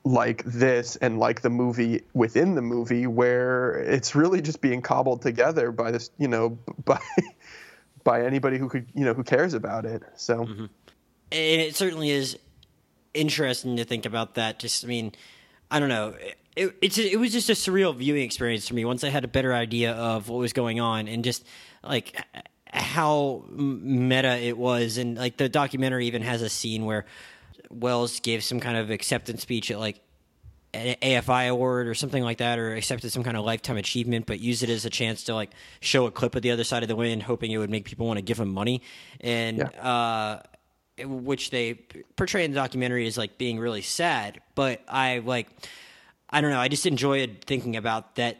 [0.05, 5.23] like this and like the movie within the movie where it's really just being cobbled
[5.23, 7.01] together by this you know by
[8.05, 10.03] by anybody who could you know who cares about it.
[10.17, 10.67] So mm-hmm.
[11.33, 12.39] and it certainly is
[13.15, 14.59] interesting to think about that.
[14.59, 15.13] Just i mean
[15.71, 16.15] i don't know
[16.57, 19.29] it, it's it was just a surreal viewing experience for me once i had a
[19.29, 21.45] better idea of what was going on and just
[21.83, 22.17] like
[22.67, 27.05] how meta it was and like the documentary even has a scene where
[27.71, 30.01] Welles gave some kind of acceptance speech at like
[30.75, 34.41] an AFI award or something like that, or accepted some kind of lifetime achievement, but
[34.41, 35.51] used it as a chance to like
[35.81, 38.07] show a clip of the other side of the wind, hoping it would make people
[38.07, 38.83] want to give him money,
[39.21, 39.67] and yeah.
[39.81, 41.75] uh, which they
[42.17, 44.41] portray in the documentary as like being really sad.
[44.55, 45.49] But I like,
[46.35, 48.39] I don't know, I just enjoyed thinking about that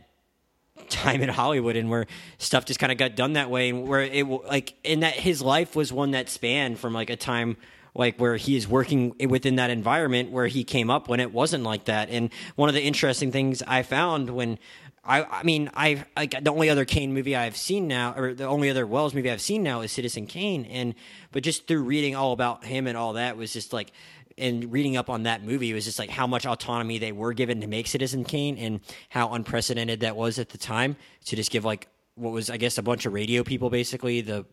[0.89, 2.07] time in Hollywood and where
[2.39, 5.41] stuff just kind of got done that way, and where it like, and that his
[5.41, 7.57] life was one that spanned from like a time
[7.95, 11.63] like where he is working within that environment where he came up when it wasn't
[11.63, 12.11] like that.
[12.11, 14.59] And one of the interesting things I found when
[15.05, 18.47] I, I mean, I like the only other Kane movie I've seen now, or the
[18.47, 20.97] only other Welles movie I've seen now is Citizen Kane, and
[21.31, 23.93] but just through reading all about him and all that was just like,
[24.39, 27.61] and reading up on that movie was just like how much autonomy they were given
[27.61, 31.65] to make Citizen Kane and how unprecedented that was at the time to just give
[31.65, 34.45] like what was I guess a bunch of radio people basically the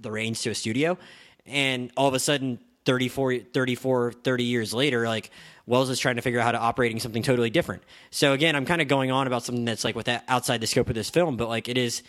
[0.00, 0.96] the reins to a studio
[1.46, 5.30] and all of a sudden 34, 34 30 years later like
[5.68, 7.82] Welles is trying to figure out how to operating something totally different.
[8.10, 10.66] So again, I'm kind of going on about something that's like with that outside the
[10.66, 12.02] scope of this film, but like it is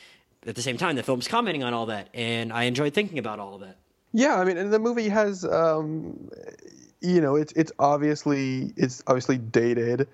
[0.48, 3.38] at the same time the film's commenting on all that, and I enjoyed thinking about
[3.38, 3.78] all of that.
[4.14, 6.30] Yeah, I mean, and the movie has, um,
[7.02, 10.08] you know, it's it's obviously it's obviously dated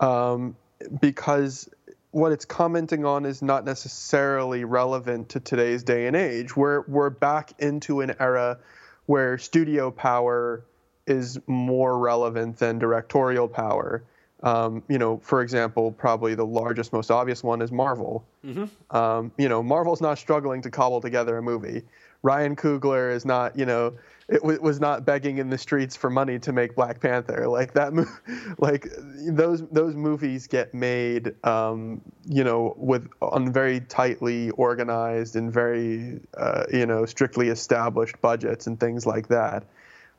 [0.00, 0.56] um,
[1.00, 1.68] because
[2.10, 6.56] what it's commenting on is not necessarily relevant to today's day and age.
[6.56, 8.58] We're we're back into an era
[9.06, 10.62] where studio power
[11.06, 14.02] is more relevant than directorial power.
[14.42, 18.24] Um, you know, for example, probably the largest, most obvious one is Marvel.
[18.44, 18.96] Mm-hmm.
[18.96, 21.82] Um, you know, Marvel's not struggling to cobble together a movie,
[22.22, 23.94] Ryan Coogler is not, you know,
[24.28, 27.48] it w- was not begging in the streets for money to make Black Panther.
[27.48, 28.06] Like that, mo-
[28.58, 28.88] like
[29.26, 36.20] those those movies get made, um, you know, with on very tightly organized and very,
[36.36, 39.64] uh, you know, strictly established budgets and things like that.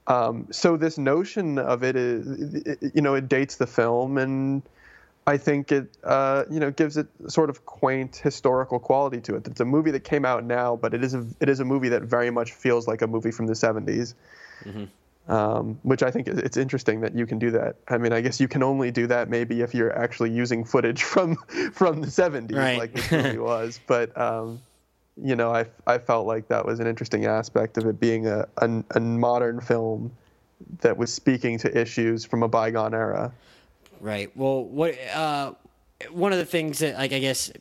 [0.07, 4.63] Um, so this notion of it is, you know, it dates the film and
[5.30, 9.47] I think it, uh, you know, gives it sort of quaint historical quality to it.
[9.47, 11.89] It's a movie that came out now, but it is a, it is a movie
[11.89, 14.15] that very much feels like a movie from the 70s.
[14.65, 14.86] Mm-hmm.
[15.32, 17.75] Um, which I think it's interesting that you can do that.
[17.88, 21.03] I mean, I guess you can only do that maybe if you're actually using footage
[21.03, 21.36] from
[21.73, 22.80] from the 70s, right.
[22.80, 23.80] like this movie was.
[23.86, 24.59] But um,
[25.23, 28.47] you know, I I felt like that was an interesting aspect of it being a,
[28.57, 30.11] a, a modern film
[30.82, 33.32] that was speaking to issues from a bygone era.
[33.99, 34.35] Right.
[34.35, 35.53] Well, what uh,
[36.11, 37.51] one of the things that like I guess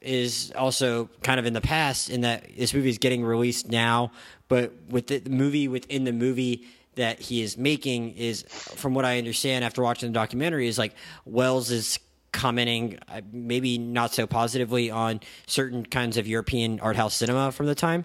[0.00, 4.12] is also kind of in the past in that this movie is getting released now,
[4.48, 6.66] but with the, movie within the movie
[6.96, 10.94] that he is making is, from what I understand after watching the documentary, is like
[11.24, 11.98] Welles is
[12.32, 17.66] commenting uh, maybe not so positively on certain kinds of European art house cinema from
[17.66, 18.04] the time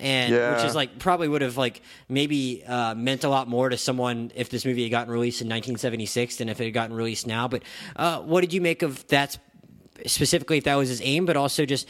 [0.00, 0.54] and Yeah.
[0.56, 4.30] which is like probably would have like maybe uh, meant a lot more to someone
[4.34, 7.48] if this movie had gotten released in 1976 than if it had gotten released now.
[7.48, 7.62] But
[7.96, 9.38] uh, what did you make of that
[10.06, 10.58] specifically?
[10.58, 11.88] If that was his aim, but also just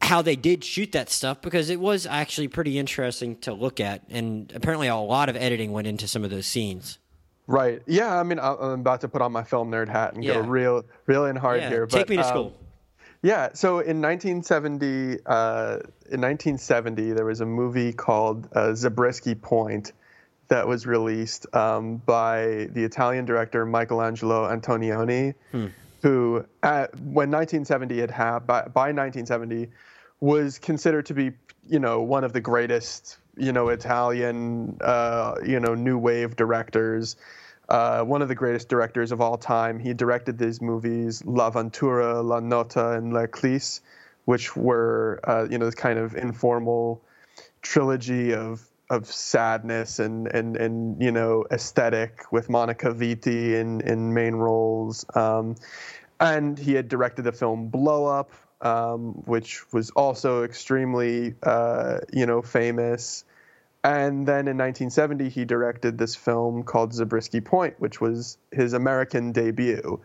[0.00, 4.02] how they did shoot that stuff because it was actually pretty interesting to look at,
[4.08, 6.98] and apparently a lot of editing went into some of those scenes.
[7.46, 7.82] Right.
[7.86, 8.18] Yeah.
[8.18, 10.34] I mean, I'm about to put on my film nerd hat and Yeah.
[10.34, 11.86] go real, real in hard Yeah, here.
[11.86, 12.52] take me to um, school.
[13.22, 13.48] Yeah.
[13.54, 15.78] So in 1970, uh,
[16.10, 19.92] in 1970, there was a movie called uh, Zabriskie Point
[20.48, 25.34] that was released um, by the Italian director Michelangelo Antonioni,
[26.02, 29.68] who, at, when 1970 had happened, by, by 1970,
[30.20, 31.32] was considered to be,
[31.68, 37.16] you know, one of the greatest, you know, Italian, uh, you know, new wave directors
[37.68, 39.78] uh, one of the greatest directors of all time.
[39.78, 43.80] He directed these movies, L'Avventura, La Notte, and L'Eclisse,
[44.28, 47.02] which were, uh, you know, this kind of informal
[47.62, 54.12] trilogy of of sadness and and and you know aesthetic with Monica Vitti in in
[54.12, 55.06] main roles.
[55.14, 55.56] Um,
[56.20, 62.26] and he had directed the film Blow Up, um, which was also extremely uh, you
[62.26, 63.24] know famous.
[63.82, 69.32] And then in 1970, he directed this film called Zabriskie Point, which was his American
[69.32, 70.00] debut.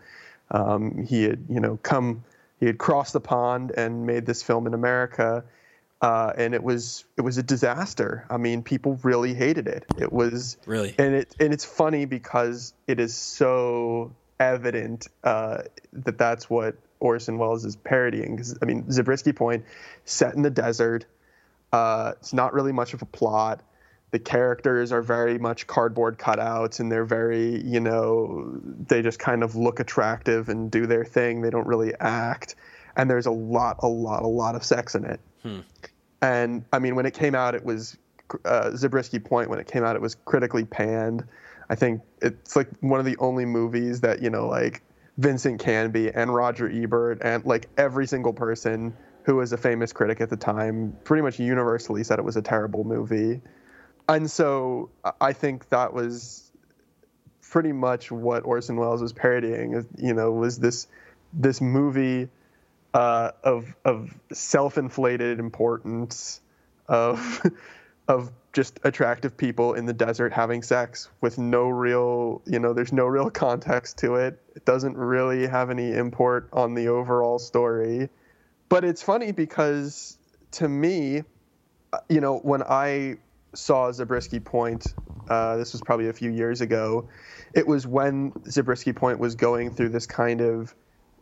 [0.50, 2.24] Um, he had, you know, come,
[2.64, 5.44] he had crossed the pond and made this film in America,
[6.00, 8.24] uh, and it was it was a disaster.
[8.30, 9.84] I mean, people really hated it.
[9.98, 10.94] It was Really?
[10.96, 17.36] and it and it's funny because it is so evident uh, that that's what Orson
[17.36, 18.36] Welles is parodying.
[18.36, 19.66] Because I mean, Zabriskie Point,
[20.06, 21.04] set in the desert.
[21.70, 23.60] Uh, it's not really much of a plot.
[24.14, 29.42] The characters are very much cardboard cutouts, and they're very, you know, they just kind
[29.42, 31.40] of look attractive and do their thing.
[31.40, 32.54] They don't really act.
[32.94, 35.20] And there's a lot, a lot, a lot of sex in it.
[36.22, 37.96] And I mean, when it came out, it was
[38.44, 39.50] uh, Zabriskie Point.
[39.50, 41.26] When it came out, it was critically panned.
[41.68, 44.82] I think it's like one of the only movies that you know, like
[45.18, 50.20] Vincent Canby and Roger Ebert and like every single person who was a famous critic
[50.20, 53.40] at the time pretty much universally said it was a terrible movie.
[54.08, 54.90] And so
[55.20, 56.50] I- think that was
[57.50, 59.86] pretty much what Orson Welles was parodying.
[59.96, 60.86] You know, was this
[61.32, 62.28] this movie
[62.92, 66.40] uh, of of self-inflated importance
[66.88, 67.42] of
[68.08, 72.92] of just attractive people in the desert having sex with no real you know there's
[72.92, 78.08] no real context to it it doesn't really have any import on the overall story
[78.68, 80.18] but it's funny because
[80.52, 81.22] to me
[81.92, 83.16] uh, you know when i
[83.54, 84.94] saw Zabriskie Point
[85.28, 87.08] uh, this was probably a few years ago.
[87.54, 90.74] It was when Zabriskie Point was going through this kind of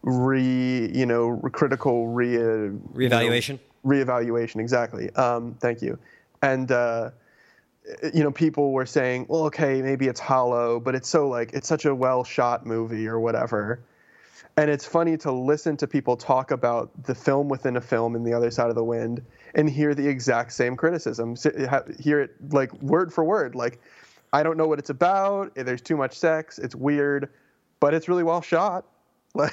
[0.03, 3.59] re you know critical re Reevaluation?
[3.85, 5.11] reevaluation exactly.
[5.11, 5.99] Um, thank you.
[6.43, 7.11] And uh,
[8.13, 11.67] you know people were saying well okay maybe it's hollow but it's so like it's
[11.67, 13.81] such a well shot movie or whatever
[14.57, 18.25] and it's funny to listen to people talk about the film within a film in
[18.25, 19.25] the other side of the wind
[19.55, 21.37] and hear the exact same criticism.
[21.99, 23.55] Hear it like word for word.
[23.55, 23.81] Like
[24.35, 25.55] i don't know what it's about.
[25.55, 27.31] There's too much sex it's weird
[27.83, 28.87] but it's really well shot.
[29.35, 29.53] Like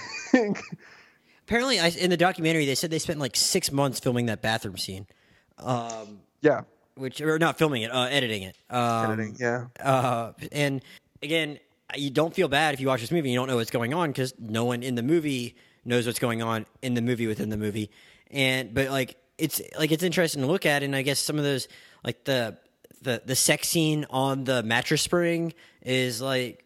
[1.48, 4.78] Apparently, I, in the documentary, they said they spent like six months filming that bathroom
[4.78, 5.08] scene,
[5.58, 6.62] um, yeah.
[6.96, 8.58] Which or not filming it, uh, editing it.
[8.70, 9.68] Um, editing yeah.
[9.80, 10.84] Uh, and
[11.24, 11.60] again,
[11.96, 13.94] you don't feel bad if you watch this movie and you don't know what's going
[13.94, 17.50] on because no one in the movie knows what's going on in the movie within
[17.50, 17.90] the movie.
[18.32, 21.44] And but like it's like it's interesting to look at, and I guess some of
[21.44, 21.68] those
[22.04, 22.58] like the
[23.02, 26.66] the the sex scene on the mattress spring is like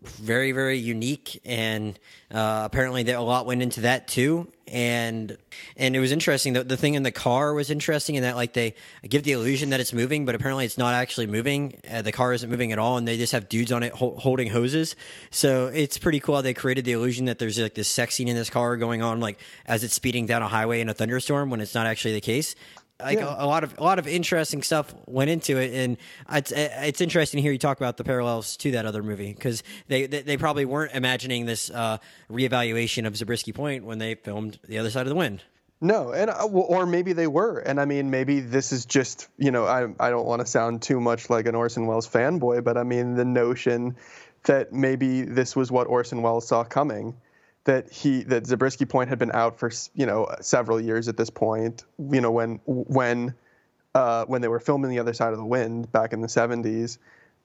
[0.00, 1.98] very very unique and
[2.30, 4.46] uh, apparently a lot went into that too.
[4.68, 5.36] And
[5.76, 8.52] and it was interesting the, the thing in the car was interesting in that like
[8.52, 8.74] they
[9.08, 11.80] give the illusion that it's moving but apparently it's not actually moving.
[11.90, 14.14] Uh, the car isn't moving at all and they just have dudes on it ho-
[14.16, 14.94] holding hoses.
[15.30, 18.28] So it's pretty cool how they created the illusion that there's like this sex scene
[18.28, 21.50] in this car going on like as it's speeding down a highway in a thunderstorm
[21.50, 22.54] when it's not actually the case
[23.02, 23.34] like Yeah.
[23.38, 25.96] a, a lot of a lot of interesting stuff went into it, and
[26.32, 29.62] it's it's interesting to hear you talk about the parallels to that other movie because
[29.88, 31.98] they, they they probably weren't imagining this uh,
[32.30, 35.42] reevaluation of Zabriskie Point when they filmed The Other Side of the Wind.
[35.80, 39.50] No, and uh, or maybe they were, and I mean, maybe this is just you
[39.52, 42.76] know, I I don't want to sound too much like an Orson Welles fanboy, but
[42.76, 43.94] I mean the notion
[44.44, 47.14] that maybe this was what Orson Welles saw coming,
[47.64, 51.30] that he that Zabriskie Point had been out for you know several years at this
[51.30, 53.34] point, you know when when
[53.94, 56.98] uh, when they were filming The Other Side of the Wind back in the '70s,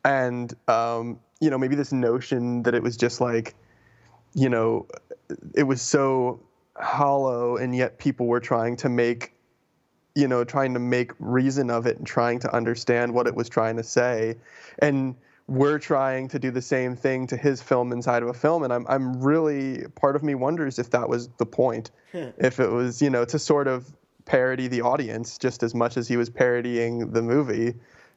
[0.05, 3.55] and um, you know maybe this notion that it was just like,
[4.33, 4.87] you know,
[5.55, 6.39] it was so
[6.75, 9.33] hollow and yet people were trying to make
[10.15, 13.49] you know trying to make reason of it and trying to understand what it was
[13.49, 14.35] trying to say.
[14.79, 15.15] And
[15.47, 18.63] we're trying to do the same thing to his film inside of a film.
[18.63, 21.91] And i'm i'm really part of me wonders if that was the point.
[22.11, 22.29] Hmm.
[22.37, 23.91] If it was you know to sort of
[24.25, 27.75] parody the audience just as much as he was parodying the movie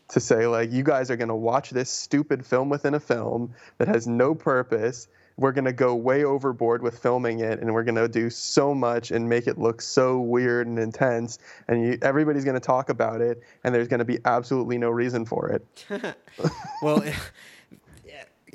[0.09, 3.55] to say like you guys are going to watch this stupid film within a film
[3.79, 7.85] that has no purpose we're going to go way overboard with filming it and we're
[7.85, 11.99] going to do so much and make it look so weird and intense and you,
[12.03, 15.49] everybody's going to talk about it and there's going to be absolutely no reason for
[15.51, 15.85] it.
[16.83, 17.03] Well,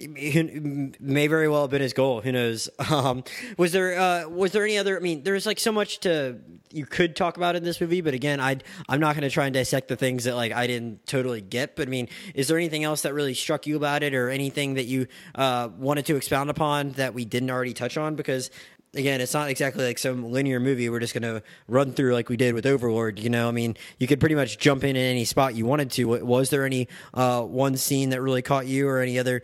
[1.00, 2.22] may very well have been his goal.
[2.22, 2.70] Who knows?
[2.92, 3.24] Um,
[3.58, 4.98] was there uh, was there any other?
[4.98, 6.40] I mean, there's like so much to
[6.72, 8.58] you could talk about in this movie, but again, I
[8.90, 11.76] I'm not going to try and dissect the things that like I didn't totally get.
[11.76, 14.74] But I mean, is there anything else that really struck you about it, or anything
[14.74, 18.16] that you uh, wanted to expound upon that we didn't already touch on?
[18.16, 18.52] Because
[18.94, 22.30] again, it's not exactly like some linear movie we're just going to run through like
[22.30, 23.20] we did with Overlord.
[23.20, 25.92] You know, I mean, you could pretty much jump in at any spot you wanted
[25.92, 26.06] to.
[26.06, 29.44] Was there any uh, one scene that really caught you, or any other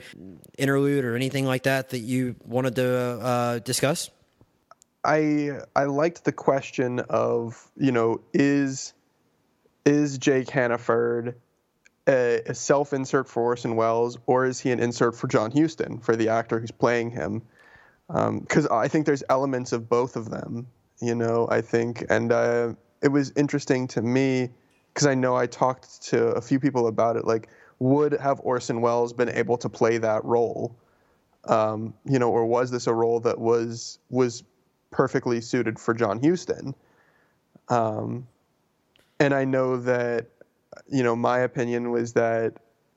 [0.58, 4.10] interlude, or anything like that that you wanted to uh, discuss?
[5.04, 8.94] I I liked the question of you know is
[9.86, 11.36] is Jake Hannaford
[12.08, 16.00] a, a self insert for Orson Welles or is he an insert for John Huston
[16.00, 17.44] for the actor who's playing him?
[18.08, 20.68] Because I think there's elements of both of them.
[21.02, 24.50] You know, I think, and uh, it was interesting to me
[24.94, 27.26] because I know I talked to a few people about it.
[27.26, 27.50] Like,
[27.80, 30.76] would have Orson Welles been able to play that role?
[31.48, 34.44] um, you know, or was this a role that was was
[34.92, 36.76] perfectly suited for John Huston?
[37.70, 38.28] Um,
[39.20, 40.28] and I know that,
[40.90, 42.54] you know, my opinion was that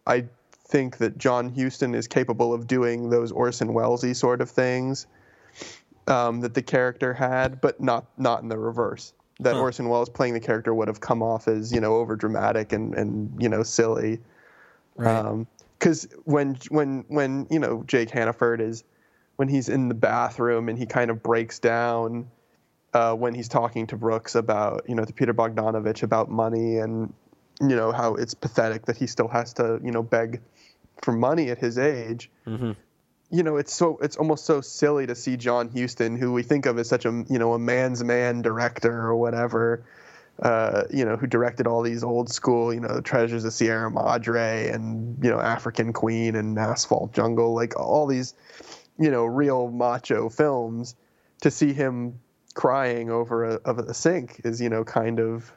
[0.07, 0.27] I
[0.71, 5.07] think that John Huston is capable of doing those Orson Wellesy sort of things
[6.07, 9.13] um, that the character had, but not not in the reverse.
[9.41, 9.61] That Huh.
[9.63, 12.95] Orson Welles playing the character would have come off as you know over dramatic and
[12.95, 14.21] and you know silly
[14.97, 15.47] Right.
[15.79, 18.85] because when when when you know Jake Hannaford is
[19.37, 22.31] when he's in the bathroom and he kind of breaks down
[22.93, 27.13] uh, when he's talking to Brooks about you know to Peter Bogdanovich about money and
[27.61, 30.41] you know how it's pathetic that he still has to you know beg
[31.03, 32.31] for money at his age.
[33.33, 36.67] You know, it's so it's almost so silly to see John Huston, who we think
[36.67, 39.85] of as such a you know a man's man director or whatever,
[40.43, 44.71] uh, you know, who directed all these old school, you know, Treasures of Sierra Madre
[44.71, 48.35] and, you know, African Queen and Asphalt Jungle, like all these,
[48.99, 50.97] you know, real macho films,
[51.43, 52.21] to see him
[52.55, 55.53] crying over a, of a sink is, you know, kind of,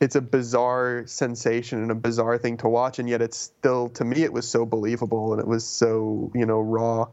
[0.00, 2.98] it's a bizarre sensation and a bizarre thing to watch.
[2.98, 6.46] And yet it's still, to me, it was so believable and it was so, you
[6.46, 7.08] know, raw,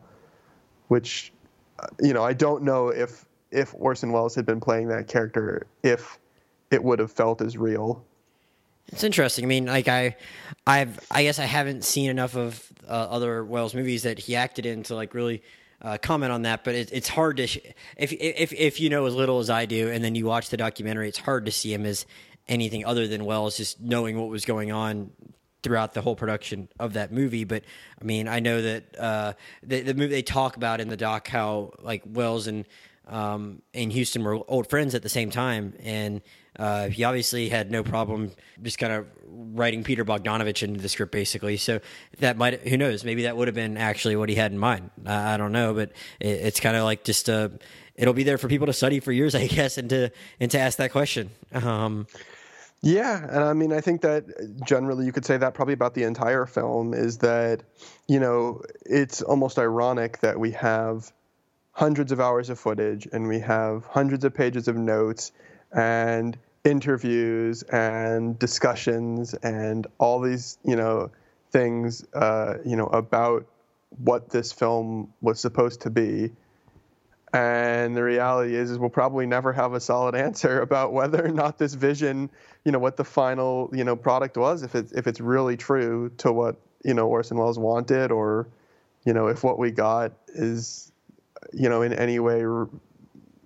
[0.87, 1.33] which,
[1.79, 5.67] uh, you know, I don't know if, if Orson Welles had been playing that character,
[5.83, 6.17] if
[6.71, 8.05] it would have felt as real.
[8.87, 9.43] It's interesting.
[9.43, 10.15] I mean, like I,
[10.65, 14.65] I've, I guess I haven't seen enough of uh, other Welles movies that he acted
[14.65, 15.43] in to like really
[15.81, 16.63] uh, comment on that.
[16.63, 17.59] But it, it's hard to, sh-
[17.97, 20.57] if if if you know as little as I do, and then you watch the
[20.57, 22.05] documentary, it's hard to see him as
[22.47, 25.11] anything other than Welles, just knowing what was going on
[25.63, 27.43] throughout the whole production of that movie.
[27.43, 27.63] But
[28.01, 29.33] I mean, I know that uh,
[29.63, 32.65] the, the movie they talk about in the doc how like Welles and
[33.07, 36.21] um, and Huston were old friends at the same time, and
[36.59, 38.31] uh, he obviously had no problem
[38.61, 41.57] just kind of writing Peter Bogdanovich into the script, basically.
[41.57, 41.79] So
[42.19, 44.89] that might, who knows, maybe that would have been actually what he had in mind.
[45.05, 47.51] I, I don't know, but it, it's kind of like just a.
[47.95, 50.59] it'll be there for people to study for years, I guess, and to and to
[50.59, 51.29] ask that question.
[51.53, 52.07] Um,
[52.81, 54.25] yeah, and I mean, I think that
[54.65, 57.63] generally you could say that probably about the entire film is that,
[58.07, 61.11] you know, it's almost ironic that we have
[61.71, 65.31] hundreds of hours of footage and we have hundreds of pages of notes
[65.71, 71.09] and interviews and discussions and all these, you know,
[71.51, 73.47] things, uh, you know, about
[73.97, 76.31] what this film was supposed to be
[77.33, 81.29] and the reality is, is we'll probably never have a solid answer about whether or
[81.29, 82.29] not this vision,
[82.63, 86.11] you know, what the final, you know, product was, if it's if it's really true
[86.17, 88.47] to what you know Orson Welles wanted, or,
[89.05, 90.91] you know, if what we got is,
[91.53, 92.69] you know, in any way, you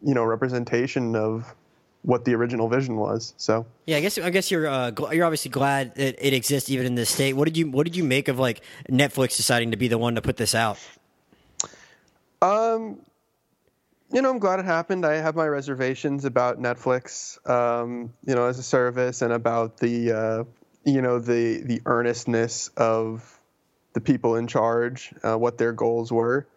[0.03, 1.55] know, representation of
[2.03, 3.33] what the original vision was.
[3.37, 6.69] So yeah, I guess I guess you're uh, gl- you're obviously glad that it exists
[6.69, 7.33] even in this state.
[7.33, 10.15] What did you What did you make of like Netflix deciding to be the one
[10.15, 10.77] to put this out?
[12.41, 12.99] Um,
[14.13, 15.05] you know, I'm glad it happened.
[15.05, 20.11] I have my reservations about Netflix, um, you know, as a service, and about the,
[20.11, 20.43] uh,
[20.83, 23.39] you know, the the earnestness of
[23.93, 26.47] the people in charge, uh, what their goals were,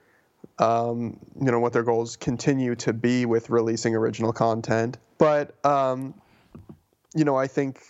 [0.59, 4.99] um, you know, what their goals continue to be with releasing original content.
[5.19, 6.15] But, um,
[7.15, 7.81] you know, I think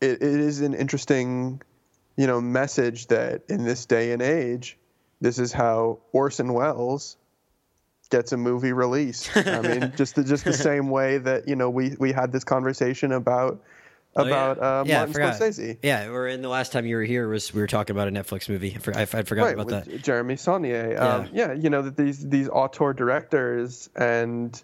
[0.00, 1.62] it, it is an interesting,
[2.16, 4.78] you know, message that in this day and age,
[5.20, 7.16] this is how Orson Welles
[8.10, 9.30] gets a movie released.
[9.36, 12.44] I mean, just the, just the same way that you know we we had this
[12.44, 13.60] conversation about
[14.16, 14.80] about oh, yeah.
[14.80, 15.78] uh, yeah, Martin Scorsese.
[15.82, 18.10] Yeah, or in the last time you were here was we were talking about a
[18.10, 18.74] Netflix movie.
[18.74, 20.02] I, for, I, I forgot right, about with that.
[20.02, 20.92] Jeremy Saulnier.
[20.92, 20.98] Yeah.
[20.98, 24.60] Um, yeah, you know that these these auteur directors and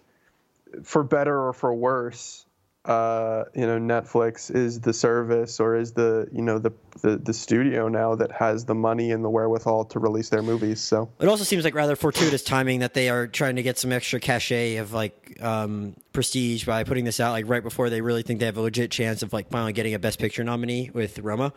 [0.83, 2.45] for better or for worse,
[2.87, 6.71] uh, you know, Netflix is the service or is the you know the,
[7.01, 10.79] the the studio now that has the money and the wherewithal to release their movies.
[10.79, 13.91] So it also seems like rather fortuitous timing that they are trying to get some
[13.91, 18.21] extra cachet of like um, prestige by putting this out like right before they really
[18.21, 21.19] think they have a legit chance of like finally getting a Best Picture nominee with
[21.19, 21.51] Roma.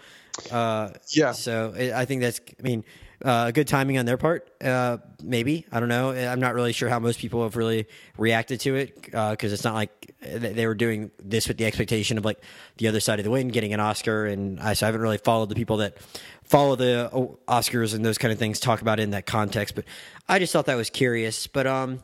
[0.51, 1.31] Uh, yeah.
[1.31, 2.41] So I think that's.
[2.59, 2.85] I mean
[3.25, 4.51] uh, good timing on their part.
[4.63, 6.11] Uh, maybe I don't know.
[6.11, 9.65] I'm not really sure how most people have really reacted to it because uh, it's
[9.65, 12.43] not like they were doing this with the expectation of like
[12.79, 15.19] the other side of the wind getting an Oscar, and I, so I haven't really
[15.19, 15.99] followed the people that
[16.45, 19.75] follow the uh, Oscars and those kind of things talk about it in that context.
[19.75, 19.85] But
[20.29, 21.47] I just thought that was curious.
[21.47, 22.01] But um,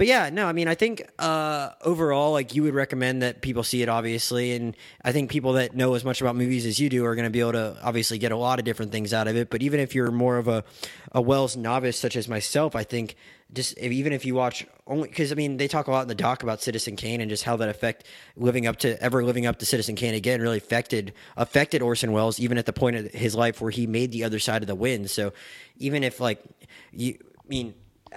[0.00, 3.62] but yeah, no, I mean, I think uh, overall, like you would recommend that people
[3.62, 4.74] see it, obviously, and
[5.04, 7.30] I think people that know as much about movies as you do are going to
[7.30, 9.50] be able to obviously get a lot of different things out of it.
[9.50, 10.64] But even if you're more of a
[11.12, 13.14] a Welles novice, such as myself, I think
[13.52, 16.08] just if, even if you watch only because I mean they talk a lot in
[16.08, 19.44] the doc about Citizen Kane and just how that affect living up to ever living
[19.44, 23.10] up to Citizen Kane again really affected affected Orson Welles even at the point of
[23.12, 25.10] his life where he made the other side of the wind.
[25.10, 25.34] So
[25.76, 26.42] even if like
[26.90, 27.74] you I mean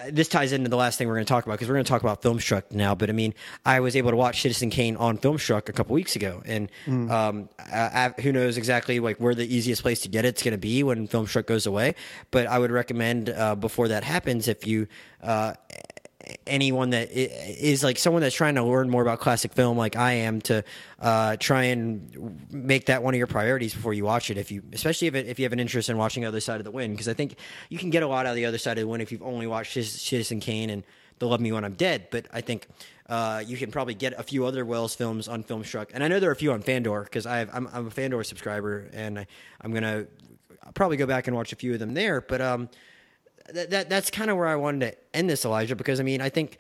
[0.10, 1.90] this ties into the last thing we're going to talk about because we're going to
[1.90, 2.96] talk about Filmstruck now.
[2.96, 3.34] But I mean,
[3.66, 7.10] I was able to watch Citizen Kane on Filmstruck a couple weeks ago, and mm.
[7.12, 10.54] um, I, I, who knows exactly like where the easiest place to get it's going
[10.54, 11.96] to be when Filmstruck goes away.
[12.32, 14.88] But I would recommend uh, before that happens, if you
[15.22, 15.54] uh,
[16.48, 20.14] anyone that is like someone that's trying to learn more about classic film like I
[20.14, 20.64] am to
[21.00, 24.64] uh, try and make that one of your priorities before you watch it if you
[24.72, 26.72] especially if, it, if you have an interest in watching the other side of the
[26.72, 27.36] wind because I think
[27.70, 29.24] you can get a lot out of the other side of the wind if you've
[29.24, 30.84] only watched Citizen Kane and
[31.20, 32.68] They'll Love Me When I'm Dead but I think
[33.10, 36.20] uh, you can probably get a few other Welles films on Filmstruck and I know
[36.20, 39.28] there are a few on Fandor because I'm, I'm a Fandor subscriber and I,
[39.62, 40.08] I'm gonna
[40.74, 42.70] probably go back and watch a few of them there but um
[43.52, 46.22] that, that that's kind of where I wanted to end this, Elijah, because I mean,
[46.22, 46.58] I think.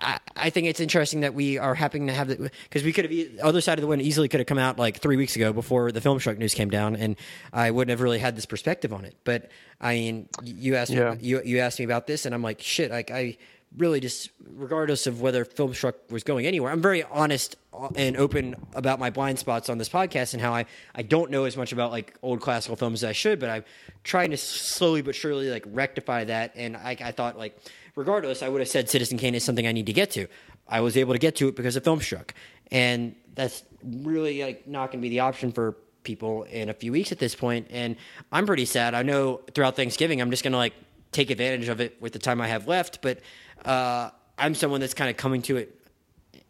[0.00, 3.04] I, I think it's interesting that we are happening to have it because we could
[3.04, 5.34] have the other side of the wind easily could have come out like three weeks
[5.34, 7.16] ago before the Filmstruck news came down, and
[7.52, 9.16] I wouldn't have really had this perspective on it.
[9.24, 9.50] But
[9.80, 11.14] I mean, you asked yeah.
[11.14, 13.38] me, you you asked me about this, and I'm like, shit, like I
[13.76, 17.56] really just regardless of whether Filmstruck was going anywhere i'm very honest
[17.96, 20.64] and open about my blind spots on this podcast and how i,
[20.94, 23.64] I don't know as much about like old classical films as i should but i'm
[24.08, 26.52] trying to slowly but surely like rectify that.
[26.56, 27.56] And i, I thought like
[27.94, 30.26] regardless i would have said citizen kane is something i need to get to.
[30.66, 32.30] I was able to get to it because of filmstruck
[32.70, 36.90] and that's really like not going to be the option for people in a few
[36.90, 37.66] weeks at this point.
[37.70, 37.96] And
[38.32, 38.94] i'm pretty sad.
[38.94, 40.74] I know throughout thanksgiving i'm just going to like
[41.10, 43.02] take advantage of it with the time i have left.
[43.02, 43.20] But
[43.64, 45.74] uh, I'm someone that's kind of coming to it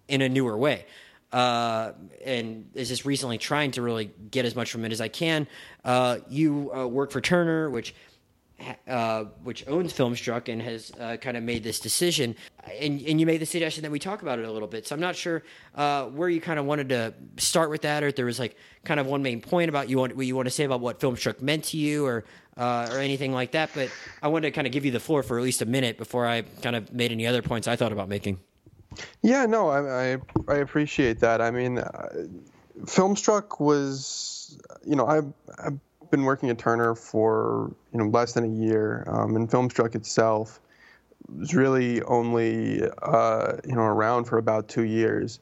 [0.09, 0.87] in a newer way.
[1.31, 1.93] Uh,
[2.25, 5.47] and is just recently trying to really get as much from it as I can.
[5.85, 7.95] Uh, you uh, work for Turner, which
[8.89, 12.35] uh, which owns Filmstruck and has uh, kind of made this decision,
[12.81, 14.87] and and you made the suggestion that we talk about it a little bit.
[14.87, 15.45] So I'm not sure
[15.75, 18.57] uh, where you kind of wanted to start with that, or if there was like
[18.85, 20.99] kind of one main point about you want what you want to say about what
[20.99, 22.25] Filmstruck meant to you, or
[22.57, 23.71] uh, or anything like that.
[23.75, 23.91] But
[24.23, 26.27] I wanted to kind of give you the floor for at least a minute before
[26.27, 28.41] I kind of made any other points I thought about making.
[29.23, 30.19] Yeah, no, I I,
[30.49, 31.41] I appreciate that.
[31.41, 32.09] I mean, uh,
[32.83, 35.21] Filmstruck was, you know, I.
[35.59, 35.71] I
[36.11, 40.61] been working at Turner for you know less than a year, um, and Filmstruck itself
[41.37, 45.41] was really only uh, you know around for about two years.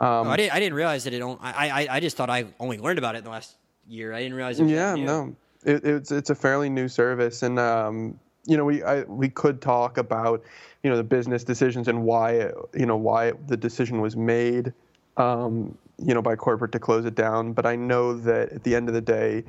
[0.00, 0.54] Um, oh, I didn't.
[0.54, 1.22] I didn't realize that it.
[1.22, 4.12] Only, I, I I just thought I only learned about it in the last year.
[4.12, 4.60] I didn't realize.
[4.60, 5.34] It yeah, no,
[5.64, 9.60] it, it's it's a fairly new service, and um, you know we I, we could
[9.60, 10.42] talk about
[10.82, 14.72] you know the business decisions and why you know why the decision was made.
[15.16, 17.52] Um, you know, by corporate to close it down.
[17.52, 19.44] But I know that at the end of the day,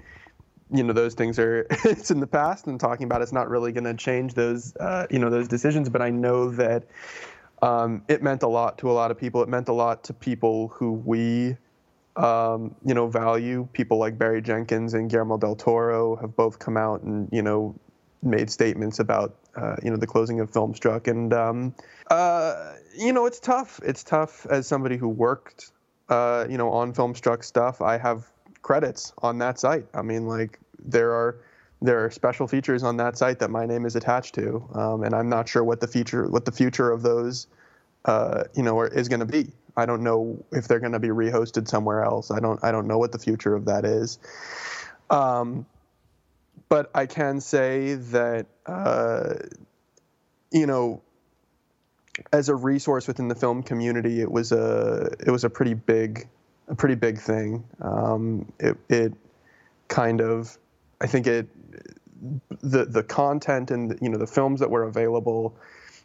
[0.72, 3.72] you know those things are it's in the past and talking about it's not really
[3.72, 6.84] going to change those uh, you know those decisions but i know that
[7.62, 9.44] um, it meant a lot to a lot of people.
[9.44, 11.58] It meant a lot to people who we
[12.16, 13.68] um, you know value.
[13.74, 17.76] People like barry jenkins and guillermo del toro have both come out and you know
[18.22, 21.08] made statements about uh, you know the closing of filmstruck.
[21.08, 21.76] And um,
[22.10, 23.80] uh, you know it's tough.
[23.84, 25.72] It's tough as somebody who worked
[26.08, 27.82] uh, you know on filmstruck stuff.
[27.82, 28.26] I have
[28.62, 29.86] credits on that site.
[29.94, 31.38] I mean, like there are
[31.82, 35.16] there are special features on that site that my name is attached to, um, and
[35.16, 37.48] I'm not sure what the future what the future of those
[38.06, 39.52] uh, you know is going to be.
[39.78, 42.32] I don't know if they're going to be rehosted somewhere else.
[42.32, 44.20] I don't I don't know what the future of that is.
[45.10, 45.66] Um,
[46.68, 49.36] but I can say that uh,
[50.52, 51.02] you know
[52.34, 56.28] as a resource within the film community, it was a it was a pretty big
[56.70, 57.64] a pretty big thing.
[57.82, 59.14] Um, it, it
[59.88, 60.58] kind of,
[61.02, 61.48] I think it,
[62.62, 65.56] the the content and you know the films that were available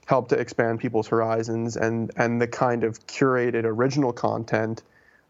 [0.06, 4.82] helped to expand people's horizons, and and the kind of curated original content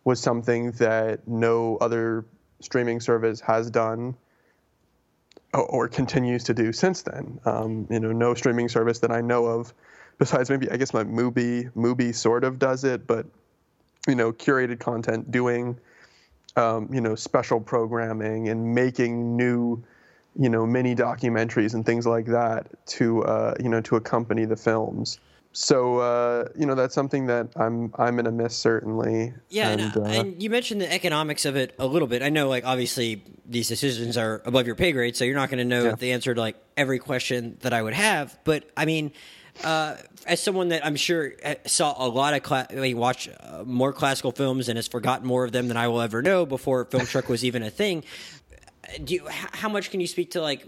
[0.04, 2.24] was something that no other
[2.60, 4.14] streaming service has done
[5.54, 7.40] or continues to do since then.
[7.44, 9.72] Um, you know, no streaming service that I know of,
[10.18, 13.26] besides maybe I guess my Mubi, Mubi sort of does it, but
[14.08, 15.78] you know, curated content, doing,
[16.56, 19.82] um, you know, special programming and making new,
[20.38, 24.56] you know, mini documentaries and things like that to, uh, you know, to accompany the
[24.56, 25.18] films.
[25.56, 29.32] So uh, you know that's something that I'm I'm gonna miss certainly.
[29.50, 32.22] Yeah, and, and, uh, and, you mentioned the economics of it a little bit.
[32.22, 35.58] I know, like obviously these decisions are above your pay grade, so you're not going
[35.58, 35.94] to know yeah.
[35.94, 38.36] the answer to like every question that I would have.
[38.42, 39.12] But I mean,
[39.62, 43.62] uh, as someone that I'm sure uh, saw a lot of cla- mean, watch uh,
[43.64, 46.84] more classical films and has forgotten more of them than I will ever know before
[46.86, 48.04] Filmstruck was even a thing.
[49.02, 50.66] Do you, how much can you speak to like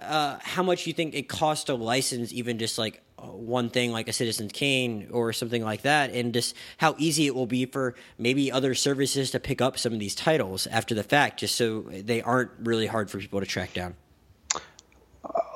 [0.00, 3.92] uh, how much you think it cost to license even just like uh, one thing
[3.92, 7.66] like a Citizen Kane or something like that, and just how easy it will be
[7.66, 11.56] for maybe other services to pick up some of these titles after the fact, just
[11.56, 13.94] so they aren't really hard for people to track down.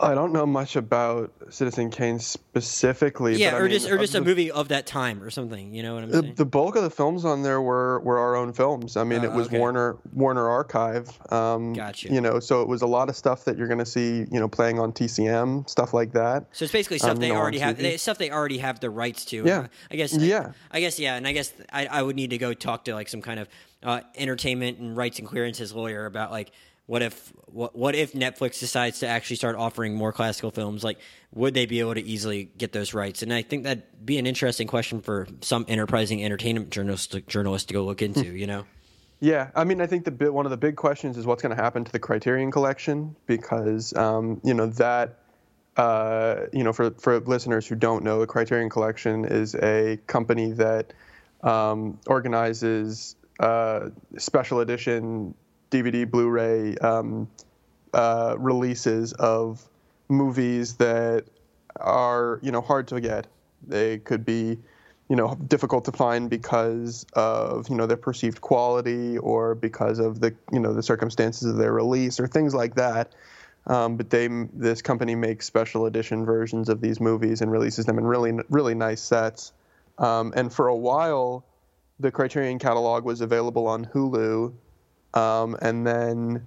[0.01, 3.37] I don't know much about Citizen Kane specifically.
[3.37, 5.73] Yeah, but, or I mean, just or just a movie of that time or something.
[5.75, 6.35] You know what I'm the, saying?
[6.35, 8.97] The bulk of the films on there were were our own films.
[8.97, 9.59] I mean, uh, it was okay.
[9.59, 11.11] Warner Warner Archive.
[11.33, 12.13] Um, gotcha.
[12.13, 14.27] You know, so it was a lot of stuff that you're going to see.
[14.31, 16.47] You know, playing on TCM stuff like that.
[16.53, 17.79] So it's basically stuff um, they already have.
[17.79, 19.45] They, stuff they already have the rights to.
[19.45, 19.69] Yeah.
[19.91, 20.17] I guess.
[20.17, 20.53] Yeah.
[20.71, 22.95] I, I, guess yeah, and I guess I, I would need to go talk to
[22.95, 23.49] like some kind of
[23.83, 26.51] uh, entertainment and rights and clearances lawyer about like
[26.87, 30.85] what if what what if Netflix decides to actually start offering more classical films?
[30.85, 30.99] Like,
[31.35, 33.23] would they be able to easily get those rights?
[33.23, 37.75] And I think that'd be an interesting question for some enterprising entertainment journalist journalist to
[37.75, 38.25] go look into.
[38.25, 38.65] you know.
[39.19, 41.57] Yeah, I mean, I think the bit, one of the big questions is what's going
[41.57, 45.19] to happen to the Criterion Collection because um, you know that
[45.77, 50.53] uh, you know for for listeners who don't know, the Criterion Collection is a company
[50.53, 50.93] that
[51.43, 53.89] um, organizes uh,
[54.19, 55.35] special edition
[55.71, 57.29] DVD, Blu-ray um,
[57.93, 59.67] uh, releases of
[60.09, 61.25] movies that
[61.81, 63.27] are you know hard to get.
[63.67, 64.59] They could be
[65.09, 70.21] you know difficult to find because of you know their perceived quality or because of
[70.21, 73.13] the you know the circumstances of their release or things like that.
[73.67, 77.99] Um, but they this company makes special edition versions of these movies and releases them
[77.99, 79.53] in really really nice sets.
[79.99, 81.45] Um, and for a while,
[81.99, 84.53] the Criterion catalog was available on Hulu
[85.17, 86.47] um, and then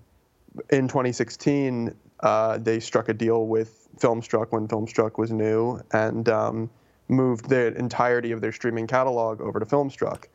[0.70, 6.70] in 2016, uh, they struck a deal with Filmstruck when Filmstruck was new and um,
[7.08, 10.26] moved the entirety of their streaming catalog over to Filmstruck.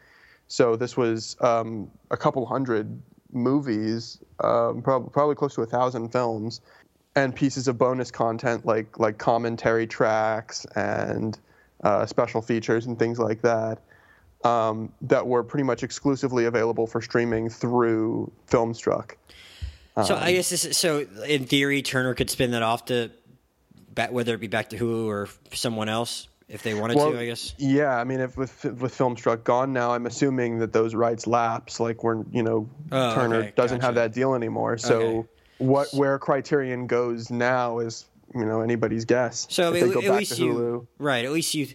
[0.48, 3.00] So this was um, a couple hundred
[3.32, 6.60] movies, um, prob- probably close to a thousand films.
[7.16, 11.38] and pieces of bonus content like like commentary tracks and
[11.84, 13.78] uh, special features and things like that
[14.44, 19.12] um, that were pretty much exclusively available for streaming through Filmstruck.
[20.04, 21.06] So I guess this is, so.
[21.26, 23.10] In theory, Turner could spin that off to,
[23.94, 27.20] back, whether it be back to Hulu or someone else if they wanted Well, to.
[27.20, 27.54] I guess.
[27.58, 31.78] Yeah, I mean, if with with Filmstruck gone now, I'm assuming that those rights lapse.
[31.78, 34.78] Like we're you know Oh, Turner okay, doesn't have that deal anymore.
[34.78, 35.28] So Okay.
[35.58, 38.04] what where Criterion goes now is
[38.34, 39.46] you know anybody's guess.
[39.48, 40.86] So if I they mean, go at back least to you Hulu.
[40.98, 41.24] right.
[41.24, 41.68] At least you.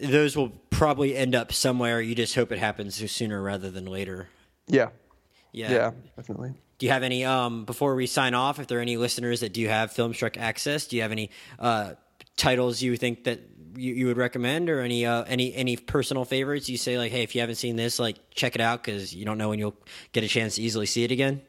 [0.00, 2.00] Those will probably end up somewhere.
[2.00, 4.28] You just hope it happens sooner rather than later.
[4.66, 4.88] Yeah,
[5.52, 5.70] Yeah.
[5.72, 6.54] yeah, definitely.
[6.78, 8.58] Do you have any um before we sign off?
[8.58, 11.94] If there are any listeners that do have Filmstruck access, do you have any uh,
[12.36, 13.40] titles you think that
[13.76, 16.68] you, you would recommend, or any uh, any any personal favorites?
[16.70, 19.24] You say like, hey, if you haven't seen this, like check it out because you
[19.26, 19.76] don't know when you'll
[20.12, 21.42] get a chance to easily see it again.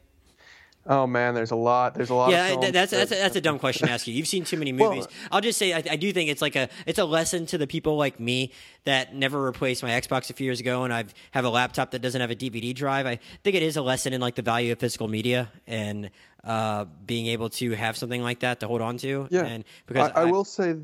[0.87, 1.93] Oh man, there's a lot.
[1.93, 2.31] There's a lot.
[2.31, 4.13] Yeah, of films th- that's that's a, that's a dumb question to ask you.
[4.15, 5.07] You've seen too many Well- movies.
[5.31, 7.67] I'll just say I, I do think it's like a it's a lesson to the
[7.67, 8.51] people like me
[8.85, 11.99] that never replaced my Xbox a few years ago, and I have a laptop that
[12.01, 13.05] doesn't have a DVD drive.
[13.05, 16.09] I think it is a lesson in like the value of physical media and
[16.43, 19.27] uh, being able to have something like that to hold on to.
[19.29, 19.41] yeah.
[19.45, 20.75] and because I, I will say,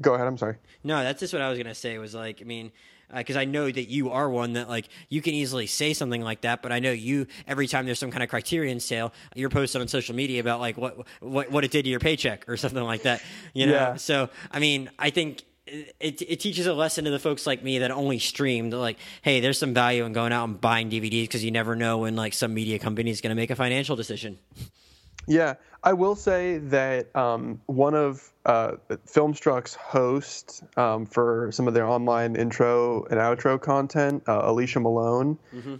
[0.00, 0.26] go ahead.
[0.26, 0.56] I'm sorry.
[0.84, 1.98] no, that's just what I was gonna say.
[1.98, 2.72] Was like, I mean,
[3.12, 6.22] Uh, because I know that you are one that like you can easily say something
[6.22, 9.50] like that, but I know you every time there's some kind of Criterion sale, you're
[9.50, 12.56] posted on social media about like what what what it did to your paycheck or
[12.64, 13.22] something like that.
[13.52, 13.96] You know, Yeah.
[13.96, 15.42] so I mean, I think.
[15.64, 18.98] It, it teaches a lesson to the folks like me that only stream that like
[19.22, 22.16] hey there's some value in going out and buying dvds because you never know when
[22.16, 24.40] like some media company is going to make a financial decision
[25.26, 25.54] Yeah,
[25.84, 28.72] I will say that um, one of uh,
[29.06, 35.38] Filmstruck's hosts um, for some of their online intro and outro content, uh, Alicia Malone,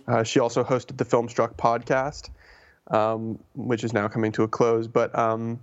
[0.09, 2.31] uh, she also hosted the Filmstruck podcast,
[2.89, 4.89] um, which is now coming to a close.
[4.89, 5.61] But um,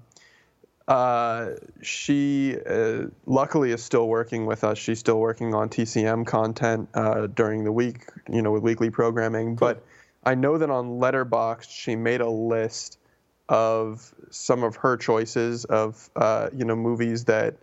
[0.87, 1.51] uh,
[1.81, 4.77] she uh, luckily is still working with us.
[4.77, 9.55] She's still working on TCM content uh, during the week, you know, with weekly programming.
[9.55, 9.83] But
[10.23, 12.98] I know that on Letterboxd, she made a list
[13.49, 17.55] of some of her choices of uh, you know movies that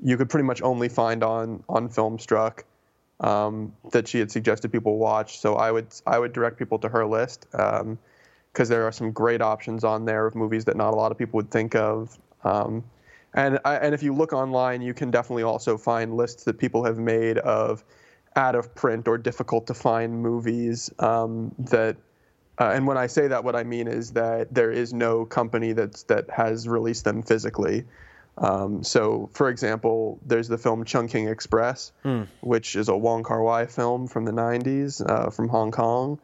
[0.00, 2.64] you could pretty much only find on on Filmstruck
[3.20, 5.38] um, that she had suggested people watch.
[5.38, 9.42] So I would I would direct people to her list because there are some great
[9.42, 12.18] options on there of movies that not a lot of people would think of.
[12.42, 12.82] Um,
[13.34, 16.84] and I, and if you look online, you can definitely also find lists that people
[16.84, 17.84] have made of
[18.36, 21.96] out of print or difficult to find movies um, that.
[22.58, 25.72] Uh, and when I say that, what I mean is that there is no company
[25.72, 27.84] that's that has released them physically.
[28.36, 31.92] Um, so, for example, there's the film Chungking Express,
[32.40, 36.18] which is a Wong Kar Wai film from the 90s uh, from Hong Kong,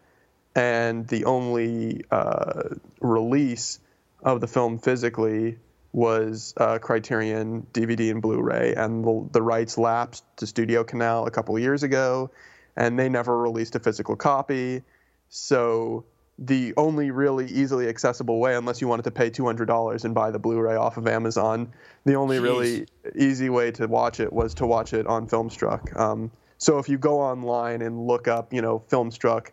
[0.55, 2.63] and the only uh,
[3.01, 3.79] release
[4.23, 5.59] of the film physically
[5.93, 11.31] was uh, Criterion DVD and Blu-ray, and the, the rights lapsed to Studio Canal a
[11.31, 12.31] couple years ago,
[12.77, 14.83] and they never released a physical copy.
[15.29, 16.05] So
[16.41, 20.39] the only really easily accessible way, unless you wanted to pay $200 and buy the
[20.39, 21.71] Blu-ray off of Amazon,
[22.07, 22.43] the only Jeez.
[22.43, 25.95] really easy way to watch it was to watch it on Filmstruck.
[25.99, 29.49] Um, so if you go online and look up, you know, Filmstruck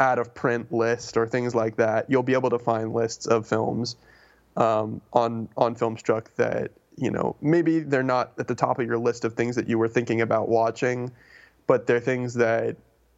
[0.00, 3.46] out of print list or things like that, you'll be able to find lists of
[3.46, 3.96] films
[4.56, 8.98] um, on on Filmstruck that you know maybe they're not at the top of your
[8.98, 11.10] list of things that you were thinking about watching,
[11.66, 12.76] but they're things that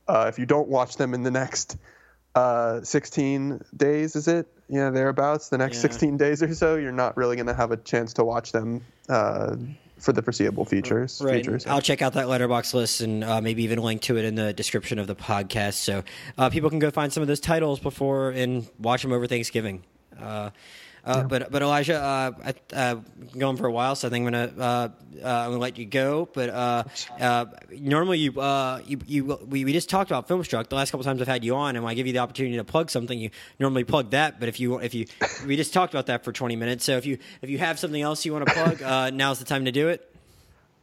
[0.08, 1.78] uh, if you don't watch them in the next
[2.36, 4.46] uh, 16 days, is it?
[4.68, 5.48] Yeah, thereabouts.
[5.48, 5.82] The next Yeah.
[5.82, 8.82] 16 days or so, you're not really going to have a chance to watch them
[9.08, 9.56] uh,
[9.98, 11.22] for the foreseeable features.
[11.24, 11.42] Right.
[11.44, 11.66] Futures.
[11.66, 14.52] I'll check out that Letterboxd list and uh, maybe even link to it in the
[14.52, 16.04] description of the podcast, so
[16.36, 19.82] uh, people can go find some of those titles before and watch them over Thanksgiving.
[21.06, 22.94] Uh, uh, But but Elijah, uh, I, uh,
[23.38, 24.88] going for a while, so I think I'm gonna uh,
[25.22, 26.28] uh, I'm gonna let you go.
[26.32, 26.84] But uh,
[27.20, 31.04] uh, normally you uh, you, you we, we just talked about Filmstruck the last couple
[31.04, 33.18] times I've had you on, and when I give you the opportunity to plug something,
[33.18, 33.30] you
[33.60, 34.40] normally plug that.
[34.40, 35.06] But if you if you
[35.46, 38.02] we just talked about that for 20 minutes, so if you if you have something
[38.02, 40.15] else you want to plug, uh, now's the time to do it.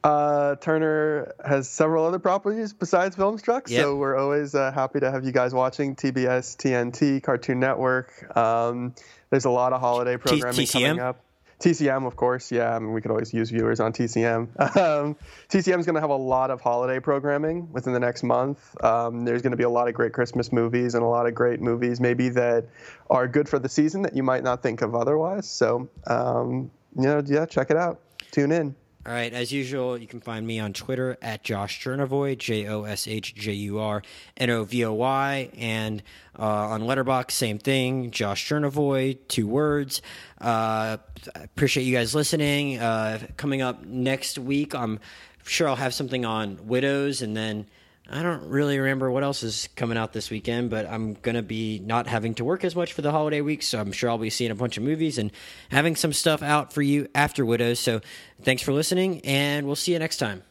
[0.04, 3.82] Uh, Turner has several other properties besides Filmstruck, Yep.
[3.82, 8.36] so we're always uh, happy to have you guys watching TBS, TNT, Cartoon Network.
[8.36, 8.94] Um,
[9.30, 11.22] there's a lot of holiday programming coming up.
[11.60, 12.76] TCM, of course, yeah.
[12.76, 14.50] I mean, we could always use viewers on TCM.
[14.76, 15.16] Um,
[15.48, 18.60] TCM is going to have a lot of holiday programming within the next month.
[18.84, 21.34] Um, there's going to be a lot of great Christmas movies and a lot of
[21.36, 22.66] great movies, maybe that
[23.10, 25.50] are good for the season that you might not think of otherwise.
[25.50, 28.02] So, um, you know, yeah, check it out.
[28.32, 28.76] Tune in.
[29.06, 32.84] All right, as usual, you can find me on Twitter at Josh Jurnovoy, J O
[32.84, 34.02] S H J U R
[34.38, 36.02] N O V O Y, and
[36.40, 40.02] uh, on Letterboxd, same thing, Josh Jurnovoy, two words.
[40.40, 40.96] Uh,
[41.36, 42.80] appreciate you guys listening.
[42.80, 45.02] Uh, coming up next week, I'm
[45.44, 47.68] sure I'll have something on widows, and then
[48.10, 51.42] I don't really remember what else is coming out this weekend, but I'm going to
[51.42, 54.18] be not having to work as much for the holiday week, so I'm sure I'll
[54.18, 55.32] be seeing a bunch of movies and
[55.70, 57.80] having some stuff out for you after Widows.
[57.80, 58.02] So
[58.42, 60.44] thanks for listening, and we'll see you next time.